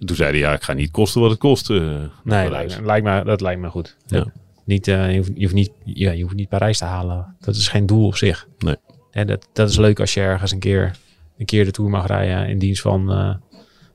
En 0.00 0.06
toen 0.06 0.16
zei 0.16 0.30
hij, 0.30 0.38
ja, 0.38 0.52
ik 0.52 0.62
ga 0.62 0.72
niet 0.72 0.90
kosten 0.90 1.20
wat 1.20 1.30
het 1.30 1.38
kost. 1.38 1.68
nee, 1.68 2.50
lijkt, 2.50 2.80
lijkt 2.80 3.04
me, 3.06 3.24
dat 3.24 3.40
lijkt 3.40 3.60
me 3.60 3.68
goed. 3.68 3.96
Ja. 4.06 4.32
Niet, 4.64 4.88
eh, 4.88 5.10
je, 5.10 5.16
hoeft, 5.16 5.30
je, 5.34 5.42
hoeft 5.42 5.54
niet, 5.54 5.70
ja, 5.84 6.10
je 6.10 6.22
hoeft 6.22 6.34
niet 6.34 6.48
Parijs 6.48 6.78
te 6.78 6.84
halen. 6.84 7.36
Dat 7.40 7.54
is 7.54 7.68
geen 7.68 7.86
doel 7.86 8.06
op 8.06 8.16
zich. 8.16 8.48
Nee. 8.58 8.76
En 9.10 9.26
dat, 9.26 9.48
dat 9.52 9.68
is 9.68 9.76
leuk 9.76 10.00
als 10.00 10.14
je 10.14 10.20
ergens 10.20 10.52
een 10.52 10.58
keer, 10.58 10.96
een 11.38 11.46
keer 11.46 11.64
de 11.64 11.70
Tour 11.70 11.90
mag 11.90 12.06
rijden 12.06 12.48
in 12.48 12.58
dienst 12.58 12.82
van 12.82 13.12
eh, 13.12 13.34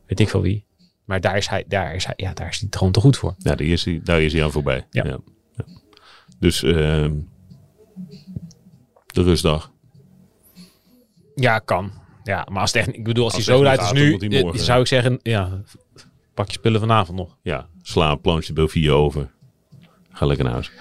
weet 0.06 0.20
ik 0.20 0.30
veel 0.30 0.42
wie. 0.42 0.66
Maar 1.06 1.22
daar 1.22 1.38
is 1.38 1.48
hij, 1.48 1.64
daar 1.68 1.96
is 1.96 2.06
hij, 2.06 2.14
ja, 2.18 2.34
daar 2.34 2.48
is 2.48 2.60
hij 2.60 2.68
gewoon 2.72 2.92
te 2.92 3.00
goed 3.00 3.18
voor. 3.18 3.36
Ja, 3.38 3.56
daar 3.56 3.68
is 3.68 3.86
hij, 3.86 4.00
daar 4.04 4.22
is 4.22 4.34
hij 4.34 4.44
aan 4.44 4.52
voorbij. 4.52 4.88
Ja. 4.90 5.04
Ja. 5.06 5.18
Ja. 5.56 5.66
Dus 6.40 6.64
ehm, 6.64 7.14
de 9.06 9.24
rustdag. 9.24 9.72
Ja, 11.36 11.60
kan. 11.60 11.92
Ja, 12.24 12.48
maar 12.52 12.62
als 12.62 12.74
het 12.74 12.82
echt, 12.86 12.98
ik 12.98 13.04
bedoel, 13.04 13.24
als, 13.24 13.34
Als 13.34 13.46
hij 13.46 13.56
zo 13.56 13.64
als 13.64 13.80
gaat, 13.80 13.94
nu, 13.94 14.18
eh, 14.18 14.42
morgen, 14.44 14.60
zou 14.60 14.82
ik 14.82 14.88
zeggen, 14.88 15.20
ja, 15.24 15.62
pak 16.34 16.48
je 16.48 16.54
spullen 16.54 16.80
vanavond 16.80 17.18
nog. 17.18 17.38
Ja, 17.42 17.68
sla 17.82 18.12
een 18.12 18.22
planche 18.22 18.54
Belvier 18.54 18.92
over. 18.92 19.32
Ga 20.18 20.26
lekker 20.26 20.46
naar 20.46 20.54
huis. 20.54 20.72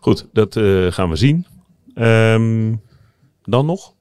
Goed, 0.00 0.26
dat 0.32 0.56
eh, 0.56 0.86
gaan 0.92 1.10
we 1.10 1.16
zien. 1.16 1.46
Ehm, 1.94 2.74
dan 3.44 3.66
nog? 3.66 3.92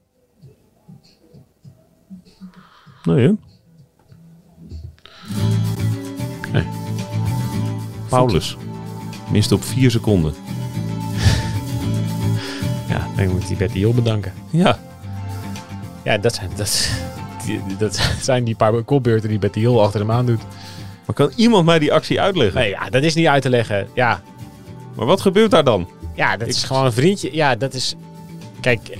Nee, 3.03 3.27
hè? 3.27 3.33
Paulus. 8.09 8.57
Mist 9.31 9.51
op 9.51 9.63
vier 9.63 9.91
seconden. 9.91 10.33
Ja, 12.89 13.07
dan 13.15 13.29
moet 13.29 13.47
die 13.47 13.57
Betty 13.57 13.77
Hill 13.79 13.93
bedanken. 13.93 14.33
Ja. 14.51 14.79
Ja, 16.03 16.17
dat 16.17 16.33
zijn, 16.35 16.49
dat, 16.55 16.89
die- 17.45 17.61
dat 17.77 17.95
zijn 18.21 18.43
die 18.43 18.55
paar 18.55 18.83
kopbeurten 18.83 19.29
die 19.29 19.39
Betty 19.39 19.59
Hill 19.59 19.77
achter 19.77 19.99
hem 19.99 20.11
aan 20.11 20.25
doet. 20.25 20.41
Maar 21.05 21.15
kan 21.15 21.31
iemand 21.35 21.65
mij 21.65 21.79
die 21.79 21.93
actie 21.93 22.21
uitleggen? 22.21 22.59
Nee, 22.61 22.69
ja, 22.69 22.89
dat 22.89 23.03
is 23.03 23.15
niet 23.15 23.27
uit 23.27 23.41
te 23.41 23.49
leggen. 23.49 23.87
Ja, 23.93 24.21
Maar 24.97 25.05
wat 25.05 25.21
gebeurt 25.21 25.51
daar 25.51 25.63
dan? 25.63 25.87
ja 26.15 26.37
dat 26.37 26.47
is 26.47 26.63
gewoon 26.63 26.85
een 26.85 26.91
vriendje. 26.93 27.29
Ja, 27.35 27.55
dat 27.55 27.73
is... 27.73 27.95
Kijk... 28.61 28.97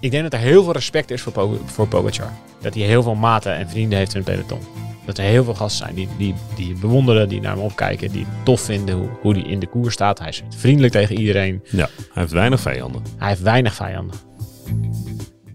Ik 0.00 0.10
denk 0.10 0.22
dat 0.22 0.32
er 0.32 0.38
heel 0.38 0.62
veel 0.64 0.72
respect 0.72 1.10
is 1.10 1.22
voor, 1.22 1.32
Po- 1.32 1.58
voor 1.64 1.88
Pogacar. 1.88 2.32
Dat 2.60 2.74
hij 2.74 2.82
heel 2.82 3.02
veel 3.02 3.14
maten 3.14 3.54
en 3.54 3.68
vrienden 3.68 3.98
heeft 3.98 4.14
in 4.14 4.22
het 4.24 4.30
peloton. 4.30 4.60
Dat 5.06 5.18
er 5.18 5.24
heel 5.24 5.44
veel 5.44 5.54
gasten 5.54 5.84
zijn 5.84 5.94
die, 5.94 6.08
die, 6.18 6.34
die 6.56 6.70
hem 6.70 6.80
bewonderen, 6.80 7.28
die 7.28 7.40
naar 7.40 7.52
hem 7.52 7.62
opkijken, 7.62 8.12
die 8.12 8.24
het 8.28 8.44
tof 8.44 8.60
vinden 8.60 8.94
hoe, 8.96 9.08
hoe 9.20 9.32
hij 9.32 9.42
in 9.42 9.58
de 9.58 9.66
koers 9.66 9.94
staat. 9.94 10.18
Hij 10.18 10.28
is 10.28 10.42
vriendelijk 10.56 10.92
tegen 10.92 11.18
iedereen. 11.18 11.62
Ja, 11.70 11.88
hij 11.96 12.22
heeft 12.22 12.32
weinig 12.32 12.60
vijanden. 12.60 13.02
Hij 13.18 13.28
heeft 13.28 13.40
weinig 13.40 13.74
vijanden. 13.74 14.16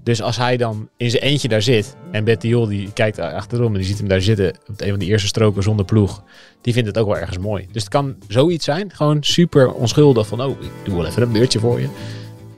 Dus 0.09 0.21
als 0.21 0.37
hij 0.37 0.57
dan 0.57 0.89
in 0.97 1.09
zijn 1.09 1.23
eentje 1.23 1.47
daar 1.47 1.61
zit 1.61 1.95
en 2.11 2.23
Betty 2.23 2.47
Hill 2.47 2.67
die 2.67 2.93
kijkt 2.93 3.19
achterom 3.19 3.71
en 3.71 3.77
die 3.77 3.87
ziet 3.87 3.97
hem 3.97 4.07
daar 4.07 4.21
zitten 4.21 4.53
op 4.67 4.81
een 4.81 4.89
van 4.89 4.99
de 4.99 5.05
eerste 5.05 5.27
stroken 5.27 5.63
zonder 5.63 5.85
ploeg, 5.85 6.23
die 6.61 6.73
vindt 6.73 6.87
het 6.87 6.97
ook 6.97 7.07
wel 7.07 7.17
ergens 7.17 7.37
mooi. 7.37 7.67
Dus 7.71 7.81
het 7.81 7.91
kan 7.91 8.15
zoiets 8.27 8.65
zijn, 8.65 8.91
gewoon 8.91 9.23
super 9.23 9.73
onschuldig 9.73 10.27
van 10.27 10.41
oh, 10.41 10.61
ik 10.61 10.69
doe 10.83 10.95
wel 10.95 11.05
even 11.05 11.21
een 11.21 11.31
beurtje 11.31 11.59
voor 11.59 11.79
je. 11.79 11.87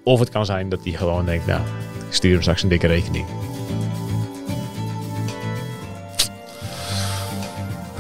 Of 0.04 0.20
het 0.20 0.30
kan 0.30 0.46
zijn 0.46 0.70
dat 0.70 0.80
hij 0.84 0.94
gewoon 0.94 1.26
denkt, 1.26 1.46
nou, 1.46 1.62
ik 2.08 2.14
stuur 2.14 2.32
hem 2.32 2.42
straks 2.42 2.64
een 2.64 2.70
dikke 2.70 2.88
rekening. 2.88 3.26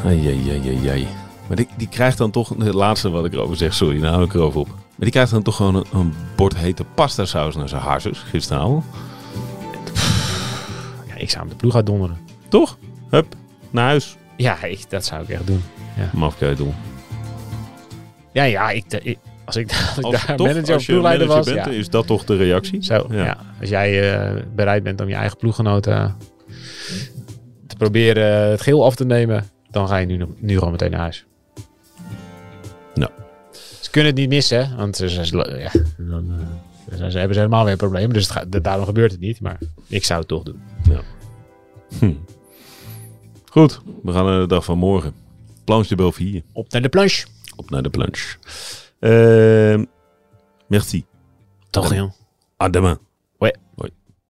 Ai. 0.05 1.07
Maar 1.47 1.57
die, 1.57 1.67
die 1.77 1.89
krijgt 1.89 2.17
dan 2.17 2.31
toch, 2.31 2.49
het 2.49 2.73
laatste 2.73 3.09
wat 3.09 3.25
ik 3.25 3.33
erover 3.33 3.57
zeg, 3.57 3.73
sorry, 3.73 3.99
nou 3.99 4.13
hou 4.13 4.25
ik 4.25 4.33
erover 4.33 4.59
op. 4.59 4.67
Maar 4.67 4.75
die 4.97 5.11
krijgt 5.11 5.31
dan 5.31 5.43
toch 5.43 5.55
gewoon 5.55 5.75
een, 5.75 5.85
een 5.93 6.13
bord 6.35 6.55
hete 6.55 6.83
pasta 6.95 7.25
saus 7.25 7.55
naar 7.55 7.69
zijn 7.69 7.81
harses 7.81 8.19
gisteravond. 8.19 8.85
Ja, 11.21 11.27
ik 11.27 11.29
zou 11.29 11.39
hem 11.41 11.49
de 11.49 11.55
ploeg 11.55 11.75
uitdonderen. 11.75 12.17
Toch? 12.49 12.77
Hup, 13.09 13.35
naar 13.69 13.85
huis. 13.85 14.17
Ja, 14.37 14.63
ik, 14.63 14.89
dat 14.89 15.05
zou 15.05 15.23
ik 15.23 15.29
echt 15.29 15.47
doen. 15.47 15.61
Mafkeutel. 16.13 16.73
Ja, 18.33 18.43
ja, 18.43 18.69
ik, 18.69 18.85
ik- 19.03 19.17
als 19.45 19.55
ik, 19.55 19.71
als 19.87 19.97
ik 19.97 20.03
Als, 20.03 20.25
daar 20.25 20.35
toch, 20.35 20.47
manager 20.47 20.75
of 20.75 20.85
ploegleider 20.85 21.27
was, 21.27 21.45
bent, 21.45 21.65
ja. 21.65 21.71
is 21.71 21.89
dat 21.89 22.07
toch 22.07 22.23
de 22.25 22.35
reactie? 22.35 22.83
Zo, 22.83 23.05
Ja. 23.09 23.23
ja. 23.23 23.37
Als 23.59 23.69
jij 23.69 24.13
eh, 24.13 24.41
bereid 24.55 24.83
bent 24.83 25.01
om 25.01 25.07
je 25.07 25.15
eigen 25.15 25.37
ploeggenoten 25.37 26.15
te 27.67 27.75
proberen 27.75 28.49
het 28.49 28.61
geel 28.61 28.85
af 28.85 28.95
te 28.95 29.05
nemen, 29.05 29.49
dan 29.69 29.87
ga 29.87 29.97
je 29.97 30.05
nu, 30.05 30.17
nog- 30.17 30.29
nu 30.39 30.53
gewoon 30.57 30.71
meteen 30.71 30.91
naar 30.91 30.99
huis. 30.99 31.25
Nou. 32.93 33.11
Ze 33.79 33.89
kunnen 33.91 34.11
het 34.11 34.19
niet 34.19 34.29
missen, 34.29 34.75
want 34.77 34.95
ze, 34.95 35.09
ze- 35.25 35.57
ja, 35.59 35.71
dan 35.97 36.31
ze, 36.97 37.11
ze 37.11 37.17
hebben 37.17 37.35
ze 37.35 37.41
helemaal 37.41 37.65
weer 37.65 37.75
problemen. 37.75 38.13
Dus 38.13 38.27
het 38.27 38.31
gaat, 38.31 38.63
daarom 38.63 38.85
gebeurt 38.85 39.11
het 39.11 39.19
niet, 39.19 39.41
maar 39.41 39.59
ik 39.87 40.05
zou 40.05 40.19
het 40.19 40.27
toch 40.27 40.43
doen. 40.43 40.61
Hm. 41.99 42.13
Goed, 43.51 43.81
we 44.03 44.11
gaan 44.11 44.25
naar 44.25 44.39
de 44.39 44.47
dag 44.47 44.63
van 44.65 44.77
morgen. 44.77 45.13
Planche 45.63 45.89
de 45.89 45.95
Belvier. 45.95 46.43
Op 46.51 46.71
naar 46.71 46.81
de 46.81 46.89
planche. 46.89 47.27
Op 47.55 47.69
naar 47.69 47.83
de 47.83 47.89
planche. 47.89 48.37
Ehm 48.99 49.85
merci. 50.67 51.05
Toch, 51.69 51.93
joh. 51.93 52.11
À 52.57 52.69
demain. 52.69 53.10